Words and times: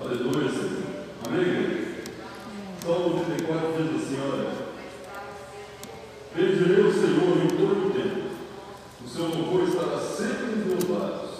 Aleluia, 0.00 0.48
Senhor. 0.48 0.82
Amém? 1.26 1.88
Salmo 2.80 3.24
34 3.24 3.82
diz 3.82 4.02
assim: 4.02 4.18
Olha, 4.32 4.50
bendirei 6.34 6.84
o 6.84 6.92
Senhor 6.92 7.36
em 7.42 7.48
todo 7.48 7.88
o 7.88 7.90
tempo, 7.90 8.28
o 9.04 9.08
seu 9.08 9.24
louvor 9.24 9.68
estará 9.68 9.98
sempre 9.98 10.46
nos 10.46 10.66
meus 10.66 10.88
lábios. 10.88 11.30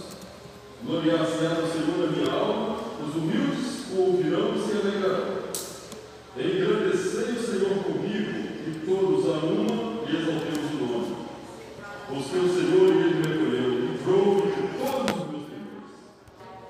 Gloriar-se-á 0.84 1.52
o 1.52 1.70
Senhor 1.70 1.98
na 1.98 2.06
minha 2.08 2.32
alma, 2.32 2.76
os 3.06 3.14
humildes 3.14 3.90
o 3.92 4.00
ouvirão 4.00 4.54
e 4.54 4.58
se 4.60 4.72
alegrarão. 4.76 5.38
Engrandecei 6.36 7.32
o 7.34 7.42
Senhor 7.42 7.84
comigo, 7.84 8.30
e 8.66 8.82
todos 8.84 9.24
a 9.26 9.38
uma 9.38 10.08
e 10.08 10.16
exaltemos 10.16 10.72
o 10.72 10.84
nome. 10.84 11.16
Busquei 12.10 12.40
o 12.40 12.48
Senhor 12.48 12.88
e 12.88 12.98
ele 12.98 13.14
me 13.14 13.22
recolheu, 13.22 13.70
livrou-me 13.80 14.52
de 14.52 14.62
todos 14.78 15.10
os 15.10 15.28
meus 15.30 15.44
temores. 15.46 15.98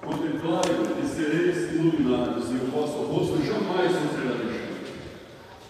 Contemplai-o 0.02 1.04
e 1.04 1.06
sereis 1.06 1.72
iluminados, 1.74 2.50
e 2.50 2.54
o 2.54 2.70
vosso 2.70 2.98
rosto 3.04 3.44
jamais 3.44 3.92
sofrerá 3.92 4.34
deixado. 4.34 4.58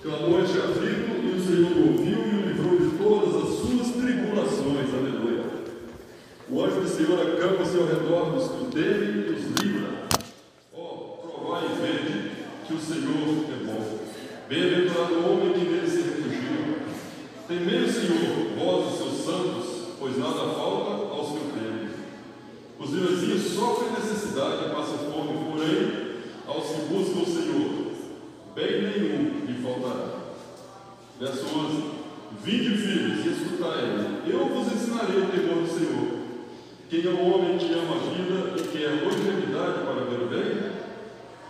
Clamou 0.02 0.42
este 0.42 0.58
aflito, 0.58 1.10
e 1.24 1.30
o 1.36 1.40
Senhor 1.44 1.72
o 1.72 1.92
ouviu 1.92 2.18
e 2.18 2.34
o 2.34 2.48
livrou 2.48 2.76
de 2.78 2.96
todas 2.96 3.34
as 3.34 3.48
suas 3.58 3.88
tribulações. 3.96 4.94
Aleluia. 4.94 5.44
O 6.50 6.64
anjo 6.64 6.80
do 6.80 6.88
Senhor 6.88 7.20
acampa-se 7.20 7.76
ao 7.76 7.86
redor 7.86 8.30
dos 8.30 8.48
que 8.48 8.64
o 8.64 8.70
temem 8.70 9.26
e 9.26 9.32
os 9.32 9.62
livra. 9.62 9.88
Ó, 10.72 11.18
provai 11.20 11.64
e 11.66 11.82
vede 11.82 12.30
que 12.66 12.74
o 12.74 12.80
Senhor 12.80 13.28
é 13.52 13.64
bom. 13.66 13.98
Bem-aventurado 14.48 15.14
o 15.14 15.30
homem 15.30 15.52
que 15.52 15.60
nele 15.60 15.86
se 15.86 15.96
refugia. 15.96 16.78
Temei 17.46 17.82
o 17.82 17.92
Senhor, 17.92 18.56
vós 18.58 18.92
os 18.92 18.98
seus 18.98 19.24
santos, 19.24 19.66
pois 19.98 20.16
nada 20.16 20.54
falta 20.54 21.14
aos 21.14 21.28
que 21.28 21.36
o 21.36 21.52
temem. 21.52 21.88
Os 22.78 22.90
vizinhos 22.90 23.42
sofrem 23.52 23.90
necessidade 23.92 24.66
e 24.66 24.74
passam 24.74 24.98
fome, 24.98 25.50
porém, 25.50 25.98
aos 26.46 26.66
que 26.66 26.80
buscam 26.92 27.20
o 27.20 27.26
Senhor, 27.26 27.92
bem 28.54 28.82
nenhum 28.82 29.44
lhe 29.46 29.62
faltará. 29.62 30.08
Verso 31.20 31.44
11: 31.44 31.84
Vinde, 32.42 32.76
filhos, 32.76 33.26
e 33.26 33.28
escutai, 33.28 34.22
eu 34.26 34.46
vos 34.48 34.72
ensinarei 34.72 35.22
o 35.22 35.26
temor 35.26 35.62
do 35.62 35.68
Senhor. 35.68 36.18
Quem 36.88 37.04
é 37.04 37.10
o 37.10 37.34
homem 37.34 37.58
que 37.58 37.72
ama 37.74 37.96
a 37.96 37.98
vida 37.98 38.56
e 38.56 38.68
quer 38.68 39.04
longevidade 39.04 39.84
para 39.84 40.04
ver 40.04 40.22
o 40.22 40.28
bem? 40.28 40.68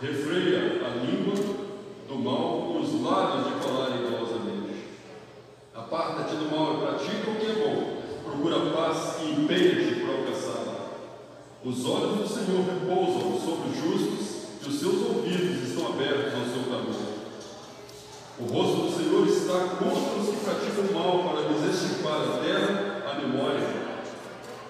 Refreia 0.01 0.81
a 0.85 0.89
língua 1.05 1.35
do 2.09 2.15
mal 2.15 2.75
e 2.75 2.83
os 2.83 3.01
lábios 3.01 3.45
de 3.45 3.63
falar 3.63 3.95
idolosamente. 3.95 4.75
Aparta-te 5.73 6.35
do 6.35 6.53
mal 6.53 6.73
e 6.73 6.77
pratica 6.79 7.31
o 7.31 7.35
que 7.35 7.45
é 7.45 7.53
bom. 7.53 8.01
Procura 8.23 8.57
a 8.57 8.69
paz 8.73 9.17
e 9.21 9.31
empenha-te 9.31 10.01
para 10.01 10.17
alcançá-la. 10.17 10.75
Os 11.63 11.85
olhos 11.85 12.17
do 12.17 12.27
Senhor 12.27 12.58
repousam 12.69 13.39
sobre 13.39 13.69
os 13.69 13.77
justos 13.77 14.27
e 14.63 14.69
os 14.69 14.79
seus 14.79 14.95
ouvidos 15.09 15.69
estão 15.69 15.87
abertos 15.87 16.33
ao 16.33 16.45
seu 16.45 16.63
clamor. 16.67 17.09
O 18.39 18.45
rosto 18.45 18.81
do 18.83 18.97
Senhor 18.97 19.27
está 19.27 19.75
contra 19.75 20.21
os 20.21 20.29
que 20.29 20.45
praticam 20.45 20.85
o 20.85 20.93
mal 20.93 21.29
para 21.29 21.47
lhes 21.49 21.73
extirpar 21.73 22.21
a 22.21 22.37
terra 22.43 23.03
a 23.11 23.13
memória. 23.15 23.67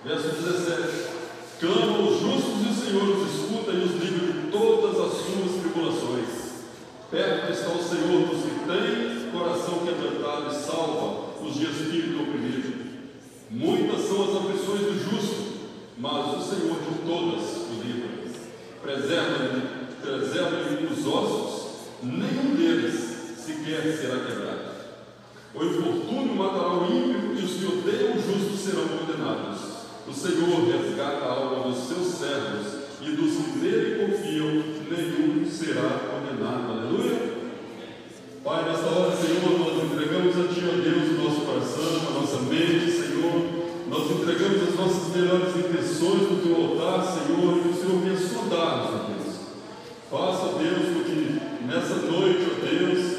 Verso 0.04 0.30
17. 0.30 1.20
Clamam 1.60 2.08
os 2.08 2.22
justos 2.22 2.66
e 2.66 2.70
o 2.70 2.74
Senhor 2.74 3.10
os 3.10 3.34
escuta 3.34 3.72
e 3.72 3.84
os 3.84 4.02
livra 4.02 4.34
de 4.34 4.52
todas 4.52 4.96
as 4.96 5.12
suas 5.12 5.62
tribulações. 5.62 6.30
Perto 7.12 7.52
está 7.52 7.70
o 7.70 7.84
Senhor 7.84 8.28
dos 8.28 8.44
que 8.44 8.60
têm 8.66 9.20
coração 9.32 9.80
quebrantado 9.86 10.52
e 10.52 10.60
salva 10.60 11.30
os 11.42 11.54
de 11.54 11.66
espírito 11.66 12.24
oprimido. 12.24 12.90
Muitas 13.50 14.02
são 14.02 14.24
as 14.24 14.36
aflições 14.36 14.82
do 14.82 15.10
justo, 15.10 15.49
mas 16.00 16.38
o 16.38 16.42
Senhor 16.42 16.80
de 16.80 17.00
todas 17.06 17.68
o 17.68 17.84
livra. 17.84 18.10
Preserva-lhe 18.82 19.80
preserva 20.02 20.94
os 20.94 21.06
ossos, 21.06 21.90
nenhum 22.02 22.56
deles 22.56 23.36
sequer 23.38 23.82
será 23.98 24.20
quebrado. 24.26 24.70
O 25.54 25.66
infortúnio 25.66 26.36
matará 26.36 26.74
o 26.74 26.86
ímpio 26.86 27.36
e 27.38 27.44
os 27.44 27.52
que 27.52 27.66
odeiam 27.66 28.14
o 28.14 28.22
justo 28.22 28.56
serão 28.56 28.88
condenados. 28.88 29.60
O 30.08 30.14
Senhor 30.14 30.72
resgata 30.72 31.26
a 31.26 31.34
alma 31.34 31.70
dos 31.70 31.88
seus 31.88 32.08
servos 32.08 32.80
e 33.02 33.12
dos 33.12 33.34
que 33.34 33.60
nele 33.60 34.06
confiam, 34.06 34.64
nenhum 34.90 35.46
será 35.52 36.00
condenado. 36.00 36.72
Aleluia. 36.72 37.30
Pai, 38.44 38.70
nesta 38.70 38.88
hora, 38.88 39.16
Senhor, 39.18 39.60
nós 39.60 39.84
entregamos 39.84 40.36
a 40.38 40.54
Ti, 40.54 40.62
ó 40.66 40.82
Deus, 40.82 41.10
o 41.10 41.24
nosso 41.24 41.42
coração, 41.42 42.08
a 42.08 42.20
nossa 42.22 42.40
mente, 42.44 42.90
Senhor. 42.90 43.59
Nós 43.90 44.12
entregamos 44.12 44.70
as 44.70 44.76
nossas 44.76 45.16
melhores 45.16 45.56
intenções 45.56 46.30
no 46.30 46.38
Teu 46.44 46.56
altar, 46.56 47.02
Senhor, 47.02 47.58
e 47.58 47.70
o 47.70 47.74
Senhor 47.74 48.00
venha 48.02 48.16
sondar-nos, 48.16 48.94
ó 48.94 49.06
Deus. 49.10 49.36
Faça, 50.12 50.60
Deus, 50.60 50.94
com 50.94 51.04
que 51.06 51.42
nessa 51.66 51.96
noite, 52.06 52.46
ó 52.46 52.66
Deus, 52.66 53.18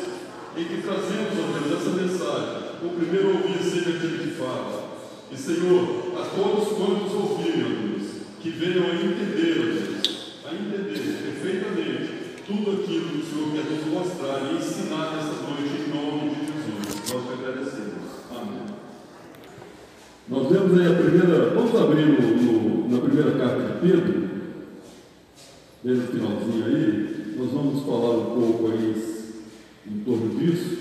em 0.56 0.64
que 0.64 0.82
trazemos, 0.82 1.34
ó 1.34 1.58
Deus, 1.58 1.74
essa 1.74 1.90
mensagem, 1.90 2.70
o 2.84 2.88
primeiro 2.90 3.28
ouvir 3.34 3.58
seja 3.64 3.90
aquele 3.90 4.18
que 4.18 4.38
fala. 4.38 4.90
E, 5.32 5.36
Senhor, 5.36 6.12
a 6.14 6.24
todos 6.36 6.68
quantos 6.78 7.14
ouvirem, 7.14 7.64
ó 7.64 7.88
Deus, 7.88 8.08
que 8.40 8.50
venham 8.50 8.86
a 8.86 8.94
entender, 8.94 9.58
ó 9.58 9.74
Deus, 9.74 10.38
a 10.46 10.54
entender 10.54 11.34
perfeitamente 11.34 12.10
tudo 12.46 12.78
aquilo 12.78 13.08
que 13.08 13.18
o 13.18 13.26
Senhor 13.26 13.50
quer 13.54 13.64
nos 13.64 13.86
mostrar 13.86 14.40
e 14.46 14.56
ensinar 14.56 15.16
nesta 15.16 15.34
noite, 15.50 15.82
em 15.82 15.90
nome 15.90 16.30
de 16.30 16.46
Jesus. 16.46 17.12
Nós 17.12 17.26
te 17.26 17.32
agradecemos. 17.32 17.89
Nós 20.30 20.46
vemos 20.46 20.78
aí 20.78 20.86
a 20.86 20.94
primeira, 20.94 21.50
vamos 21.50 21.74
abrir 21.74 22.06
no, 22.06 22.20
no, 22.20 22.88
na 22.88 23.00
primeira 23.00 23.32
carta 23.32 23.62
de 23.62 23.80
Pedro, 23.80 24.30
nesse 25.82 26.06
finalzinho 26.06 26.66
aí, 26.66 27.34
nós 27.36 27.50
vamos 27.50 27.82
falar 27.82 28.10
um 28.10 28.40
pouco 28.40 28.68
aí 28.68 28.94
em 29.88 29.98
torno 30.04 30.38
disso, 30.38 30.78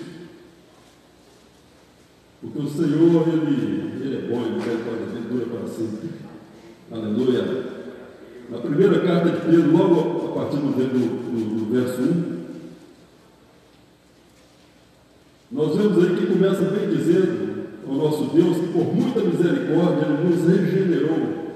porque 2.40 2.60
o 2.60 2.70
Senhor, 2.70 3.28
Ele, 3.28 4.04
ele 4.04 4.18
é 4.18 4.30
bom, 4.30 4.40
Ele 4.46 4.62
quer 4.62 4.84
para 4.84 4.94
ele 4.94 5.28
dura 5.28 5.46
para 5.48 5.68
sempre. 5.68 6.10
Aleluia. 6.92 7.44
Na 8.52 8.60
primeira 8.60 9.00
carta 9.00 9.32
de 9.32 9.46
Pedro, 9.48 9.72
logo 9.72 10.28
a 10.28 10.36
partir 10.36 10.58
do, 10.58 10.72
do, 10.74 11.66
do 11.66 11.74
verso 11.74 12.02
1, 12.04 12.40
nós 15.52 15.76
vemos 15.76 16.04
aí 16.04 16.16
que 16.18 16.28
começa 16.28 16.62
bem 16.66 16.90
dizendo 16.90 17.50
o 17.88 17.96
nosso 17.96 18.26
Deus 18.26 18.58
que 18.58 18.69
por 18.80 18.96
muita 18.96 19.20
misericórdia 19.20 20.08
nos 20.08 20.48
regenerou 20.48 21.50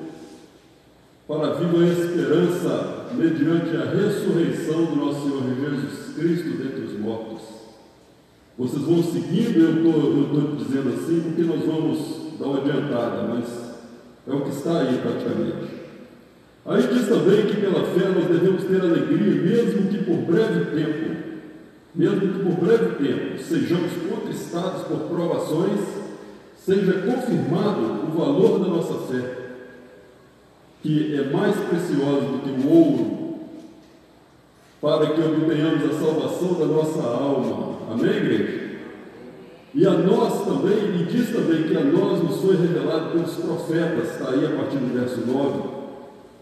para 1.25 1.47
a 1.47 1.61
esperança 1.61 3.05
mediante 3.13 3.77
a 3.77 3.85
ressurreição 3.85 4.85
do 4.85 4.95
nosso 4.97 5.21
Senhor 5.21 5.43
Jesus 5.55 6.15
Cristo 6.17 6.57
dentre 6.57 6.81
os 6.81 6.99
mortos. 6.99 7.41
Vocês 8.57 8.83
vão 8.83 9.01
seguindo, 9.01 9.57
eu 9.57 10.23
estou 10.23 10.55
dizendo 10.57 10.93
assim, 10.95 11.21
porque 11.21 11.43
nós 11.43 11.65
vamos 11.65 12.37
dar 12.37 12.45
uma 12.45 12.57
adiantada, 12.57 13.23
mas 13.33 13.45
é 14.27 14.33
o 14.33 14.41
que 14.41 14.49
está 14.49 14.81
aí 14.81 14.97
praticamente. 14.97 15.83
Aí 16.65 16.83
diz 16.87 17.07
também 17.07 17.45
que 17.45 17.61
pela 17.61 17.85
fé 17.85 18.09
nós 18.09 18.27
devemos 18.27 18.63
ter 18.65 18.81
alegria, 18.81 19.41
mesmo 19.41 19.89
que 19.89 20.03
por 20.03 20.17
breve 20.17 20.65
tempo, 20.75 21.15
mesmo 21.95 22.19
que 22.19 22.39
por 22.39 22.65
breve 22.65 22.95
tempo 22.95 23.41
sejamos 23.41 23.91
contristados 24.09 24.83
por 24.83 24.99
provações, 25.07 26.02
seja 26.65 26.93
confirmado 26.93 28.07
o 28.07 28.17
valor 28.17 28.59
da 28.59 28.67
nossa 28.69 28.93
fé, 29.07 29.37
que 30.81 31.15
é 31.15 31.29
mais 31.29 31.55
preciosa 31.55 32.21
do 32.21 32.39
que 32.39 32.67
o 32.67 32.71
ouro, 32.71 33.23
para 34.81 35.07
que 35.07 35.21
obtenhamos 35.21 35.83
a 35.85 35.99
salvação 35.99 36.53
da 36.53 36.65
nossa 36.65 37.01
alma. 37.01 37.79
Amém, 37.91 38.15
igreja? 38.15 38.63
E 39.75 39.87
a 39.87 39.91
nós 39.91 40.45
também, 40.45 41.01
e 41.01 41.05
diz 41.05 41.31
também 41.31 41.63
que 41.63 41.75
a 41.75 41.83
nós 41.83 42.23
nos 42.23 42.41
foi 42.41 42.55
revelado 42.55 43.11
pelos 43.11 43.33
profetas, 43.35 44.11
está 44.11 44.31
aí 44.31 44.45
a 44.45 44.55
partir 44.55 44.77
do 44.77 44.93
verso 44.93 45.21
9, 45.25 45.69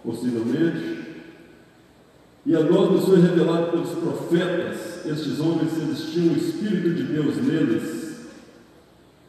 possivelmente. 0.04 1.02
E 2.46 2.56
a 2.56 2.60
nós 2.60 2.92
nos 2.92 3.06
foi 3.06 3.22
revelado 3.22 3.72
pelos 3.72 3.90
profetas, 3.92 5.06
estes 5.06 5.40
homens, 5.40 5.78
eles 5.78 6.12
tinham 6.12 6.34
o 6.34 6.38
Espírito 6.38 6.90
de 6.94 7.04
Deus 7.04 7.38
neles. 7.38 8.11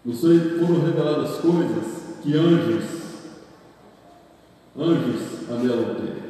Nos 0.04 0.20
foram 0.20 0.84
reveladas 0.84 1.38
coisas 1.38 2.02
que 2.22 2.36
anjos, 2.36 2.84
anjos 4.76 5.48
anelam 5.48 5.94
ter. 5.94 6.22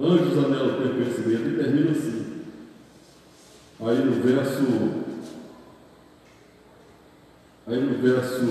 Anjos 0.00 0.44
anelam 0.44 0.82
ter 0.82 0.94
conhecimento, 0.94 1.48
e 1.48 1.56
termina 1.56 1.90
assim. 1.92 2.42
Aí 3.80 4.04
no 4.04 4.12
verso, 4.22 4.62
aí 7.66 7.80
no 7.80 7.98
verso 7.98 8.46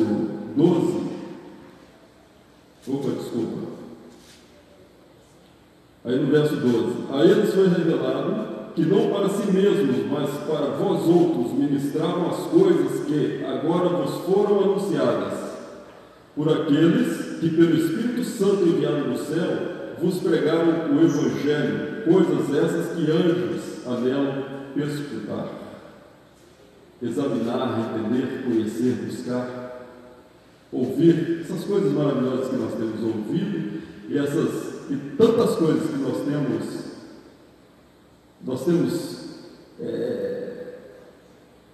12, 0.56 1.12
opa, 2.88 3.22
desculpa. 3.22 3.72
Aí 6.04 6.16
no 6.16 6.32
verso 6.32 6.56
12: 6.56 7.14
A 7.14 7.26
eles 7.26 7.54
foi 7.54 7.68
revelado 7.68 8.21
que 8.76 8.82
não 8.82 9.10
para 9.10 9.30
si 9.30 9.52
mesmos, 9.52 10.06
mas 10.10 10.30
para 10.48 10.72
vós 10.78 11.02
outros 11.08 11.54
ministravam 11.54 12.30
as 12.30 12.48
coisas 12.48 13.06
que 13.06 13.44
agora 13.46 13.90
vos 13.90 14.22
foram 14.26 14.62
anunciadas, 14.62 15.34
por 16.36 16.50
aqueles 16.50 17.40
que, 17.40 17.50
pelo 17.50 17.76
Espírito 17.76 18.24
Santo 18.24 18.64
enviado 18.64 19.12
do 19.12 19.18
céu, 19.18 19.96
vos 20.02 20.20
pregaram 20.20 20.96
o 20.96 21.02
Evangelho, 21.02 22.04
coisas 22.06 22.54
essas 22.56 22.96
que 22.96 23.12
anjos 23.12 23.86
anel 23.86 24.44
perscrutar, 24.74 25.48
examinar, 27.02 27.98
entender, 27.98 28.44
conhecer, 28.46 28.94
buscar, 29.06 29.88
ouvir, 30.72 31.42
essas 31.42 31.66
coisas 31.66 31.92
maravilhosas 31.92 32.50
que 32.50 32.56
nós 32.56 32.74
temos 32.74 33.04
ouvido 33.04 33.82
e 34.08 34.18
essas 34.18 34.72
e 34.90 34.96
tantas 35.18 35.56
coisas 35.56 35.90
que 35.90 35.98
nós 35.98 36.18
temos, 36.26 36.91
nós 38.46 38.66
temos, 38.66 39.26
é, 39.80 40.76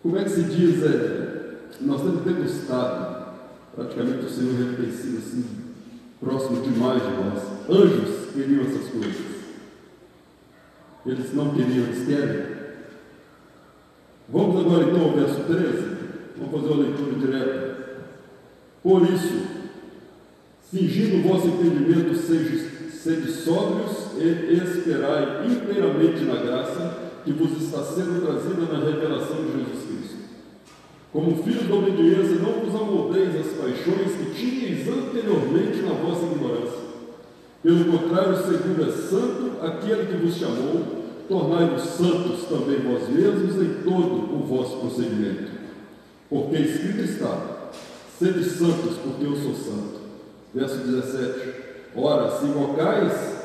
como 0.02 0.18
é 0.18 0.24
que 0.24 0.30
se 0.30 0.44
diz, 0.44 0.84
é, 0.84 1.58
nós 1.82 2.02
temos 2.02 2.24
degustado, 2.24 3.34
praticamente 3.76 4.26
o 4.26 4.30
Senhor 4.30 4.76
tem 4.76 4.92
sido 4.92 5.18
assim, 5.18 5.46
próximo 6.20 6.62
demais 6.62 7.02
de 7.02 7.10
nós. 7.10 7.44
Anjos 7.70 8.32
queriam 8.34 8.64
essas 8.64 8.90
coisas. 8.90 9.38
Eles 11.06 11.34
não 11.34 11.54
queriam, 11.54 11.86
eles 11.86 12.06
querem. 12.06 12.58
Vamos 14.30 14.60
agora 14.60 14.90
então 14.90 15.04
ao 15.04 15.14
verso 15.14 15.44
13. 15.44 15.98
Vamos 16.38 16.52
fazer 16.52 16.74
uma 16.74 16.84
leitura 16.84 17.20
direta. 17.20 17.78
Por 18.84 19.04
isso, 19.04 19.48
fingindo 20.70 21.18
o 21.18 21.30
vosso 21.30 21.48
entendimento, 21.48 22.16
sede, 22.16 22.67
sede 23.08 23.32
sóbrios 23.32 23.92
e 24.18 24.54
esperai 24.54 25.48
inteiramente 25.48 26.26
na 26.26 26.42
graça 26.42 26.98
que 27.24 27.32
vos 27.32 27.62
está 27.62 27.82
sendo 27.82 28.22
trazida 28.26 28.74
na 28.74 28.84
revelação 28.84 29.46
de 29.46 29.52
Jesus 29.52 29.88
Cristo. 29.88 30.18
Como 31.14 31.42
filhos 31.42 31.68
da 31.68 31.76
obediência, 31.76 32.36
não 32.36 32.60
vos 32.60 32.76
amoldeis 32.76 33.34
as 33.34 33.54
paixões 33.54 34.12
que 34.12 34.36
tinhais 34.36 34.88
anteriormente 34.90 35.82
na 35.84 35.94
vossa 35.94 36.26
ignorância. 36.26 36.88
Pelo 37.64 37.86
contrário, 37.86 38.38
segundo 38.38 38.84
é 38.84 38.92
santo 38.92 39.66
aquele 39.66 40.06
que 40.08 40.26
vos 40.26 40.36
chamou, 40.36 41.06
tornai-vos 41.30 41.84
santos 41.84 42.44
também 42.50 42.80
vós 42.80 43.08
mesmos 43.08 43.56
em 43.56 43.84
todo 43.84 44.36
o 44.36 44.46
vosso 44.46 44.78
procedimento. 44.80 45.52
Porque 46.30 46.58
escrito 46.58 47.02
está: 47.02 47.70
sede 48.20 48.44
santos, 48.44 48.98
porque 48.98 49.26
eu 49.26 49.36
sou 49.38 49.56
santo. 49.56 49.98
Verso 50.54 50.78
17: 50.78 51.67
Ora, 51.96 52.30
se 52.32 52.46
invocais 52.46 53.38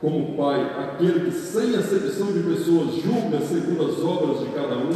como 0.00 0.36
Pai 0.36 0.60
aquele 0.78 1.30
que, 1.30 1.32
sem 1.32 1.76
acepção 1.76 2.32
de 2.32 2.40
pessoas, 2.40 2.96
julga 2.96 3.40
segundo 3.40 3.86
as 3.86 4.00
obras 4.00 4.40
de 4.40 4.46
cada 4.46 4.76
um, 4.76 4.90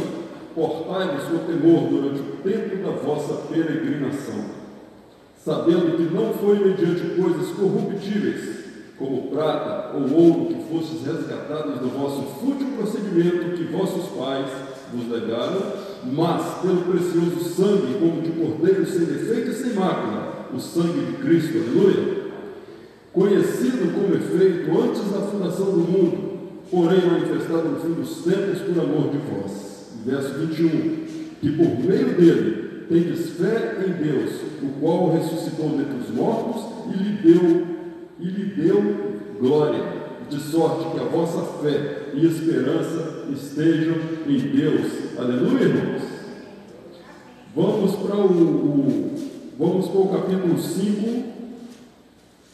portai-vos 0.53 1.23
com 1.23 1.45
temor 1.45 1.87
durante 1.87 2.19
o 2.19 2.37
tempo 2.43 2.83
da 2.83 2.91
vossa 2.91 3.35
peregrinação, 3.47 4.45
sabendo 5.45 5.95
que 5.95 6.13
não 6.13 6.33
foi 6.33 6.59
mediante 6.59 7.21
coisas 7.21 7.55
corruptíveis, 7.55 8.57
como 8.97 9.29
prata 9.29 9.95
ou 9.95 10.11
ouro 10.11 10.45
que 10.47 10.73
fostes 10.73 11.05
resgatados 11.05 11.79
do 11.79 11.87
vosso 11.89 12.23
fútil 12.39 12.67
procedimento 12.75 13.55
que 13.55 13.65
vossos 13.65 14.07
pais 14.17 14.47
vos 14.91 15.09
legaram, 15.09 15.61
mas 16.05 16.61
pelo 16.61 16.81
precioso 16.81 17.43
sangue, 17.43 17.99
como 17.99 18.21
de 18.21 18.31
cordeiro 18.31 18.85
sem 18.85 19.05
defeito 19.05 19.51
e 19.51 19.53
sem 19.53 19.73
mácula, 19.73 20.47
o 20.53 20.59
sangue 20.59 21.05
de 21.05 21.13
Cristo, 21.17 21.57
aleluia, 21.57 22.16
conhecido 23.17 23.91
como 23.95 24.13
efeito 24.13 24.79
antes 24.79 25.11
da 25.11 25.21
fundação 25.21 25.71
do 25.71 25.79
mundo, 25.79 26.37
porém 26.69 27.03
manifestado 27.03 27.69
no 27.69 27.79
fim 27.79 27.93
dos 27.93 28.23
tempos 28.23 28.59
por 28.59 28.79
amor 28.79 29.09
de 29.09 29.17
vós. 29.17 29.91
Verso 30.05 30.33
21, 30.35 31.05
que 31.41 31.51
por 31.51 31.79
meio 31.79 32.13
dele 32.15 32.85
tendes 32.87 33.31
fé 33.31 33.77
em 33.87 34.03
Deus, 34.03 34.33
o 34.61 34.79
qual 34.79 35.09
ressuscitou 35.09 35.69
dentre 35.69 35.97
os 35.97 36.15
mortos 36.15 36.63
e 36.93 37.03
lhe 37.03 37.33
deu 37.33 37.67
e 38.19 38.25
lhe 38.25 38.45
deu 38.61 38.83
glória, 39.39 39.83
de 40.29 40.39
sorte 40.39 40.91
que 40.91 40.99
a 40.99 41.03
vossa 41.03 41.41
fé 41.63 42.09
e 42.13 42.25
esperança 42.25 43.25
estejam 43.31 43.95
em 44.27 44.37
Deus. 44.37 44.91
Aleluia, 45.17 45.63
irmãos? 45.63 46.01
Vamos 47.55 47.95
para 47.95 48.15
o, 48.15 48.25
o 48.25 49.15
vamos 49.57 49.87
para 49.87 49.99
o 49.99 50.07
capítulo 50.09 50.59
5 50.59 51.36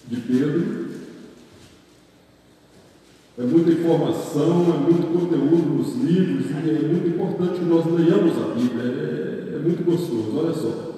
de 0.08 0.18
Pedro. 0.22 0.84
É 3.38 3.42
muita 3.44 3.72
informação, 3.72 4.74
é 4.74 4.92
muito 4.92 5.08
conteúdo 5.08 5.78
nos 5.78 5.96
livros 5.96 6.52
e 6.52 6.70
é 6.70 6.88
muito 6.88 7.08
importante 7.08 7.60
que 7.60 7.66
nós 7.66 7.86
leiamos 7.86 8.38
a 8.38 8.54
Bíblia. 8.54 8.84
É, 8.84 9.56
é 9.56 9.60
muito 9.60 9.84
gostoso. 9.84 10.38
Olha 10.38 10.54
só. 10.54 10.94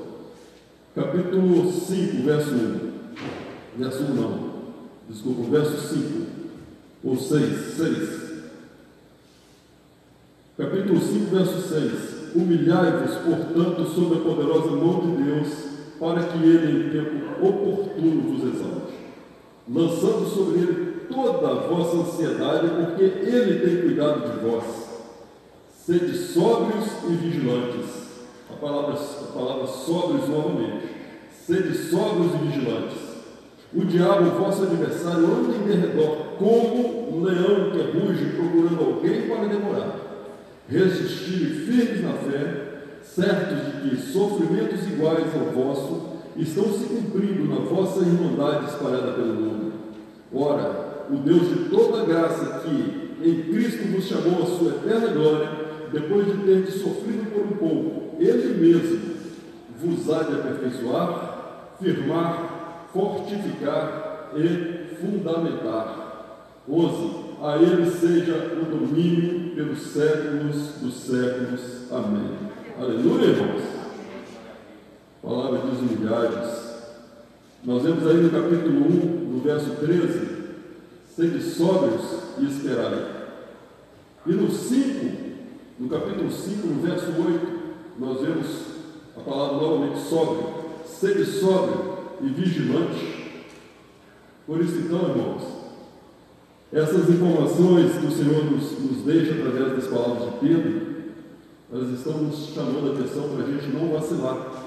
Capítulo 0.93 1.71
5, 1.71 2.23
verso 2.23 2.51
1. 2.51 2.91
Verso 3.77 4.03
1 4.03 4.15
não 4.15 4.55
desculpa, 5.09 5.43
verso 5.49 5.93
5 5.93 6.25
ou 7.03 7.17
6, 7.17 7.75
6. 7.77 8.25
Capítulo 10.57 10.99
5, 10.99 11.35
verso 11.35 11.69
6. 11.69 12.35
Humilhai-vos, 12.35 13.15
portanto, 13.17 13.85
sob 13.85 14.15
a 14.15 14.19
poderosa 14.19 14.71
mão 14.71 14.99
de 14.99 15.23
Deus, 15.23 15.47
para 15.99 16.23
que 16.23 16.37
ele, 16.37 16.87
em 16.87 16.89
tempo 16.89 17.45
oportuno, 17.45 18.21
vos 18.21 18.43
exalte, 18.43 18.93
lançando 19.67 20.27
sobre 20.27 20.59
ele 20.59 21.07
toda 21.09 21.47
a 21.47 21.53
vossa 21.67 21.97
ansiedade, 21.97 22.67
porque 22.67 23.03
ele 23.03 23.59
tem 23.59 23.81
cuidado 23.81 24.31
de 24.31 24.45
vós. 24.45 24.63
Sede 25.85 26.17
sóbrios 26.17 26.85
e 27.07 27.13
vigilantes. 27.13 28.05
A 28.49 28.53
palavra, 28.53 28.93
a 28.93 29.37
palavra 29.37 29.67
sóbrios 29.67 30.27
novamente. 30.27 30.89
Sede 31.45 31.73
sóbrios 31.77 32.33
e 32.33 32.37
vigilantes 32.47 33.05
o 33.75 33.83
diabo, 33.83 34.39
vosso 34.39 34.63
adversário, 34.63 35.25
anda 35.25 35.53
em 35.53 35.67
derredor, 35.67 36.15
como 36.39 37.13
um 37.13 37.23
leão 37.23 37.71
que 37.71 37.97
ruge 37.97 38.31
procurando 38.37 38.79
alguém 38.79 39.27
para 39.27 39.47
devorar. 39.47 39.95
Resistir 40.69 41.65
firmes 41.67 42.01
na 42.01 42.13
fé, 42.13 42.64
certos 43.05 43.83
de 43.83 43.89
que 43.89 44.11
sofrimentos 44.11 44.85
iguais 44.87 45.27
ao 45.35 45.51
vosso 45.51 46.15
estão 46.37 46.65
se 46.65 46.85
cumprindo 46.85 47.45
na 47.45 47.61
vossa 47.61 47.99
irmandade 47.99 48.65
espalhada 48.65 49.13
pelo 49.13 49.33
mundo. 49.33 49.73
Ora, 50.33 51.05
o 51.09 51.17
Deus 51.17 51.47
de 51.47 51.69
toda 51.69 52.05
graça 52.05 52.61
que 52.61 53.05
em 53.21 53.43
Cristo 53.43 53.87
vos 53.91 54.05
chamou 54.05 54.43
à 54.43 54.45
sua 54.45 54.71
eterna 54.71 55.07
glória, 55.07 55.49
depois 55.91 56.25
de 56.25 56.43
ter 56.43 56.71
sofrido 56.71 57.31
por 57.31 57.43
um 57.43 57.57
pouco, 57.57 58.15
Ele 58.19 58.55
mesmo 58.59 59.15
vos 59.79 60.11
há 60.11 60.23
de 60.23 60.33
aperfeiçoar, 60.33 61.75
firmar, 61.79 62.87
fortificar 62.91 64.31
e 64.35 64.95
fundamentar. 64.95 66.05
Ouse, 66.67 67.25
a 67.41 67.57
Ele 67.57 67.89
seja 67.89 68.57
o 68.61 68.65
domínio 68.65 69.55
pelos 69.55 69.79
séculos 69.81 70.79
dos 70.81 70.95
séculos. 70.95 71.91
Amém. 71.91 72.44
Aleluia, 72.77 73.27
irmãos. 73.27 73.61
Palavra 75.21 75.59
dos 75.59 75.79
humilhados. 75.79 76.75
Nós 77.63 77.83
vemos 77.83 78.05
aí 78.05 78.17
no 78.17 78.29
capítulo 78.29 78.85
1, 78.85 79.31
no 79.31 79.39
verso 79.39 79.77
13, 79.79 80.27
sede 81.15 81.41
sóbrios 81.41 82.01
e 82.37 82.45
esperai. 82.47 83.31
E 84.27 84.33
no 84.33 84.51
5, 84.51 85.05
no 85.79 85.87
capítulo 85.87 86.29
5, 86.29 86.67
no 86.67 86.81
verso 86.81 87.05
8, 87.05 87.47
nós 87.97 88.19
vemos 88.19 88.47
a 89.15 89.21
palavra 89.21 89.55
novamente 89.55 89.99
sóbrio. 90.01 90.65
Sede 90.85 91.23
sóbrio 91.23 91.97
e 92.21 92.27
vigilante. 92.27 93.45
Por 94.45 94.59
isso, 94.59 94.79
então, 94.79 95.11
irmãos, 95.11 95.43
essas 96.73 97.09
informações 97.09 97.97
que 97.97 98.05
o 98.05 98.11
Senhor 98.11 98.43
nos, 98.51 98.79
nos 98.79 99.05
deixa 99.05 99.33
através 99.33 99.77
das 99.77 99.87
palavras 99.87 100.25
de 100.25 100.39
Pedro, 100.39 100.84
elas 101.75 101.89
estão 101.89 102.19
nos 102.19 102.53
chamando 102.53 102.91
a 102.91 102.93
atenção 102.93 103.29
para 103.29 103.43
a 103.43 103.51
gente 103.51 103.67
não 103.67 103.89
vacilar, 103.89 104.63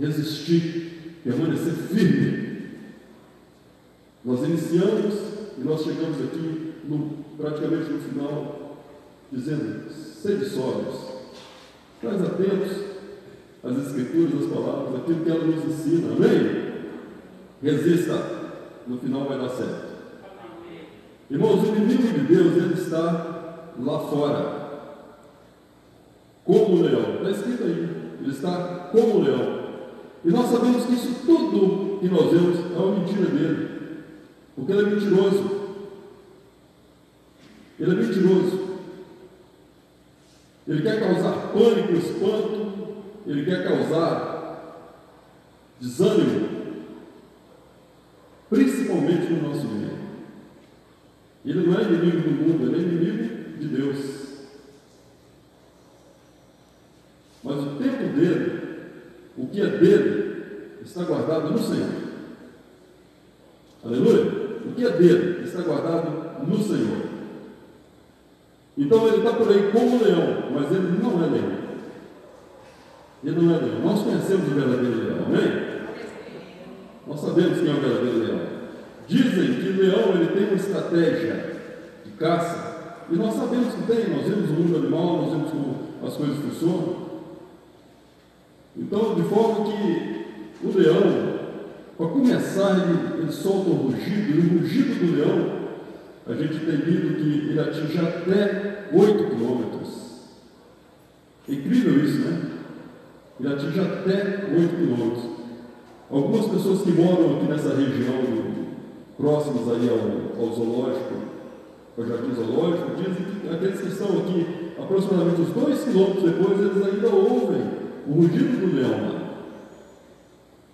resistir, 0.00 1.18
permanecer 1.22 1.74
firme. 1.74 2.54
Nós 4.24 4.42
iniciamos 4.42 5.14
e 5.58 5.60
nós 5.60 5.82
chegamos 5.82 6.16
aqui 6.22 6.72
no, 6.88 7.24
praticamente 7.36 7.90
no 7.90 8.00
final, 8.00 8.78
dizendo: 9.30 9.92
sede 9.92 10.46
sóbrios, 10.46 10.94
mais 12.02 12.22
atentos 12.22 12.94
as 13.62 13.78
Escrituras, 13.78 14.42
as 14.42 14.52
palavras, 14.52 15.00
aquilo 15.00 15.24
que 15.24 15.30
ela 15.30 15.44
nos 15.44 15.64
ensina. 15.64 16.12
Amém? 16.14 16.74
Resista, 17.62 18.22
no 18.86 18.98
final 18.98 19.24
vai 19.24 19.38
dar 19.38 19.48
certo. 19.48 19.94
Irmãos, 21.30 21.62
o 21.62 21.74
inimigo 21.74 22.02
de 22.02 22.20
Deus, 22.34 22.56
ele 22.56 22.74
está 22.74 23.72
lá 23.78 23.98
fora, 24.00 24.63
como 26.44 26.82
leão. 26.82 27.16
Está 27.16 27.30
escrito 27.30 27.64
aí, 27.64 27.88
ele 28.20 28.30
está 28.30 28.88
como 28.92 29.22
leão. 29.22 29.64
E 30.24 30.28
nós 30.30 30.50
sabemos 30.50 30.84
que 30.86 30.94
isso 30.94 31.26
tudo 31.26 31.98
que 32.00 32.08
nós 32.08 32.30
vemos 32.30 32.58
é 32.72 32.78
uma 32.78 32.96
mentira 32.98 33.26
dele, 33.26 33.68
porque 34.54 34.72
ele 34.72 34.82
é 34.82 34.90
mentiroso. 34.90 35.64
Ele 37.78 37.90
é 37.90 37.94
mentiroso. 37.94 38.64
Ele 40.66 40.82
quer 40.82 41.00
causar 41.00 41.52
pânico, 41.52 41.92
espanto, 41.92 42.72
ele 43.26 43.44
quer 43.44 43.64
causar 43.64 44.34
desânimo, 45.78 46.48
principalmente 48.48 49.32
no 49.32 49.48
nosso 49.48 49.66
meio. 49.66 49.98
Ele 51.44 51.66
não 51.66 51.78
é 51.78 51.82
inimigo 51.82 52.20
do 52.20 52.30
mundo, 52.30 52.66
ele 52.66 52.76
é 52.76 52.88
inimigo 52.88 53.58
de 53.58 53.68
Deus. 53.68 54.24
Mas 57.42 57.58
o 57.58 57.76
tempo 57.76 58.16
dele, 58.16 58.62
o 59.36 59.43
que 59.54 59.60
é 59.60 59.66
dele, 59.66 60.34
está 60.84 61.04
guardado 61.04 61.52
no 61.52 61.58
Senhor. 61.58 61.88
Aleluia? 63.84 64.24
O 64.66 64.72
que 64.74 64.84
é 64.84 64.90
dele 64.90 65.44
está 65.44 65.62
guardado 65.62 66.44
no 66.44 66.60
Senhor. 66.60 67.04
Então 68.76 69.06
ele 69.06 69.18
está 69.18 69.32
por 69.34 69.48
aí 69.48 69.70
como 69.70 70.02
leão, 70.02 70.50
mas 70.52 70.72
ele 70.72 70.98
não 71.00 71.22
é 71.22 71.26
leão. 71.28 71.64
Ele 73.22 73.40
não 73.40 73.54
é 73.54 73.58
leão. 73.58 73.80
Nós 73.84 74.02
conhecemos 74.02 74.48
o 74.48 74.54
verdadeiro 74.54 75.04
leão, 75.04 75.26
amém? 75.26 75.74
Nós 77.06 77.20
sabemos 77.20 77.60
quem 77.60 77.70
é 77.70 77.74
o 77.74 77.80
verdadeiro 77.80 78.18
leão. 78.18 78.40
Dizem 79.06 79.54
que 79.54 79.68
o 79.68 79.82
leão 79.82 80.16
ele 80.16 80.32
tem 80.34 80.48
uma 80.48 80.56
estratégia 80.56 81.56
de 82.04 82.10
caça, 82.12 82.74
e 83.08 83.14
nós 83.14 83.34
sabemos 83.34 83.74
que 83.74 83.82
tem, 83.82 84.16
nós 84.16 84.26
vemos 84.26 84.50
o 84.50 84.54
mundo 84.54 84.78
animal, 84.78 85.22
nós 85.22 85.30
vemos 85.30 85.50
como 85.50 85.76
as 86.04 86.16
coisas 86.16 86.38
funcionam. 86.38 87.03
Então, 88.76 89.14
de 89.14 89.22
forma 89.22 89.66
que 89.66 90.24
o 90.64 90.76
leão, 90.76 91.38
para 91.96 92.06
começar, 92.08 92.88
ele, 92.88 93.22
ele 93.22 93.32
solta 93.32 93.70
o 93.70 93.74
rugido, 93.74 94.34
e 94.34 94.38
o 94.38 94.58
rugido 94.58 94.94
do 94.94 95.16
leão, 95.16 95.64
a 96.26 96.34
gente 96.34 96.58
tem 96.58 96.76
lido 96.76 97.16
que 97.16 97.50
ele 97.50 97.60
atinge 97.60 97.98
até 97.98 98.88
8 98.92 99.24
quilômetros. 99.30 100.04
Incrível 101.48 102.04
isso, 102.04 102.18
né? 102.20 102.50
Ele 103.38 103.52
atinge 103.52 103.78
até 103.78 104.46
8 104.52 104.76
quilômetros. 104.76 105.24
Algumas 106.10 106.46
pessoas 106.46 106.82
que 106.82 106.90
moram 106.92 107.36
aqui 107.36 107.46
nessa 107.46 107.74
região, 107.74 108.22
próximas 109.16 109.68
aí 109.68 109.88
ao, 109.88 110.42
ao 110.42 110.52
zoológico, 110.52 111.14
ao 111.96 112.06
jardim 112.06 112.34
zoológico, 112.34 112.90
dizem 112.96 113.40
que 113.40 113.48
aqueles 113.48 113.80
que 113.80 113.88
estão 113.88 114.18
aqui 114.18 114.46
aproximadamente 114.76 115.42
uns 115.42 115.50
2 115.50 115.84
quilômetros 115.84 116.24
depois, 116.24 116.58
eles 116.58 116.86
ainda 116.86 117.08
ouvem 117.08 117.83
o 118.06 118.12
rugido 118.12 118.60
do 118.60 118.76
leão. 118.76 119.24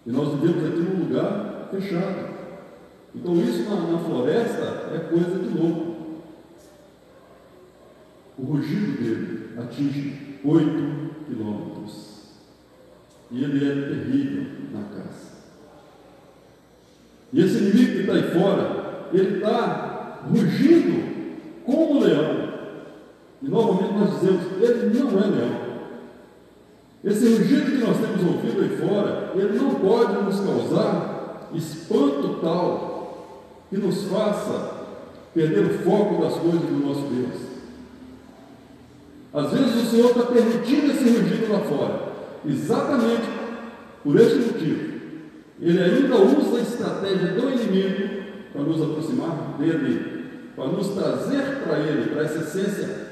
E 0.06 0.10
nós 0.10 0.34
vivemos 0.34 0.64
aqui 0.64 0.78
num 0.78 1.04
lugar 1.04 1.68
fechado. 1.70 2.30
Então 3.14 3.34
isso 3.36 3.68
na, 3.68 3.92
na 3.92 3.98
floresta 3.98 4.90
é 4.94 4.98
coisa 5.10 5.38
de 5.38 5.58
louco. 5.58 5.96
O 8.38 8.42
rugido 8.42 9.02
dele 9.02 9.50
atinge 9.58 10.38
8 10.44 11.10
quilômetros. 11.26 12.20
E 13.30 13.44
ele 13.44 13.64
é 13.64 13.88
terrível 13.88 14.46
na 14.72 14.82
caça. 14.84 15.30
E 17.32 17.40
esse 17.40 17.58
inimigo 17.58 17.92
que 17.92 18.00
está 18.00 18.12
aí 18.14 18.22
fora, 18.32 19.08
ele 19.12 19.36
está 19.36 20.20
rugindo 20.28 21.64
como 21.64 22.00
leão. 22.00 22.50
E 23.42 23.48
novamente 23.48 23.92
nós 23.92 24.20
dizemos, 24.20 24.42
ele 24.60 24.98
não 24.98 25.10
é 25.18 25.26
leão. 25.26 25.59
Esse 27.02 27.34
rugido 27.34 27.70
que 27.70 27.78
nós 27.78 27.96
temos 27.96 28.22
ouvido 28.22 28.60
aí 28.60 28.76
fora, 28.76 29.32
ele 29.34 29.58
não 29.58 29.74
pode 29.76 30.22
nos 30.22 30.40
causar 30.40 31.48
espanto 31.54 32.40
tal 32.40 32.90
que 33.70 33.76
nos 33.76 34.04
faça 34.04 34.80
perder 35.34 35.64
o 35.64 35.78
foco 35.78 36.22
das 36.22 36.34
coisas 36.34 36.60
do 36.60 36.86
nosso 36.86 37.02
Deus. 37.02 37.50
Às 39.32 39.50
vezes 39.52 39.76
o 39.76 39.90
Senhor 39.90 40.10
está 40.10 40.24
permitindo 40.24 40.90
esse 40.90 41.04
rugido 41.04 41.52
lá 41.52 41.60
fora, 41.60 42.12
exatamente 42.44 43.28
por 44.02 44.20
este 44.20 44.36
motivo. 44.38 44.90
Ele 45.60 45.82
ainda 45.82 46.16
usa 46.16 46.58
a 46.58 46.62
estratégia 46.62 47.28
do 47.28 47.50
inimigo 47.50 48.24
para 48.52 48.62
nos 48.62 48.82
aproximar 48.82 49.56
dele, 49.58 50.24
para 50.56 50.66
nos 50.66 50.88
trazer 50.88 51.62
para 51.64 51.78
ele, 51.78 52.10
para 52.10 52.22
essa 52.22 52.38
essência. 52.38 53.10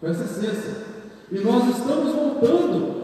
Para 0.00 0.10
essa 0.10 0.24
essência. 0.24 0.89
E 1.32 1.38
nós 1.40 1.76
estamos 1.76 2.12
voltando. 2.12 3.00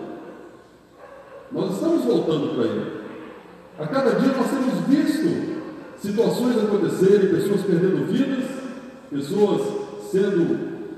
Nós 1.52 1.74
estamos 1.74 2.04
voltando 2.04 2.54
para 2.54 2.64
Ele. 2.64 2.96
A 3.78 3.86
cada 3.86 4.18
dia 4.18 4.32
nós 4.32 4.50
temos 4.50 4.80
visto 4.88 5.56
situações 5.98 6.56
acontecerem, 6.58 7.30
pessoas 7.30 7.62
perdendo 7.62 8.06
vidas, 8.06 8.50
pessoas 9.10 9.62
sendo, 10.10 10.88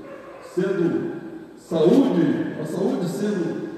sendo 0.55 1.11
saúde, 1.57 2.55
a 2.61 2.65
saúde 2.65 3.07
sendo 3.07 3.69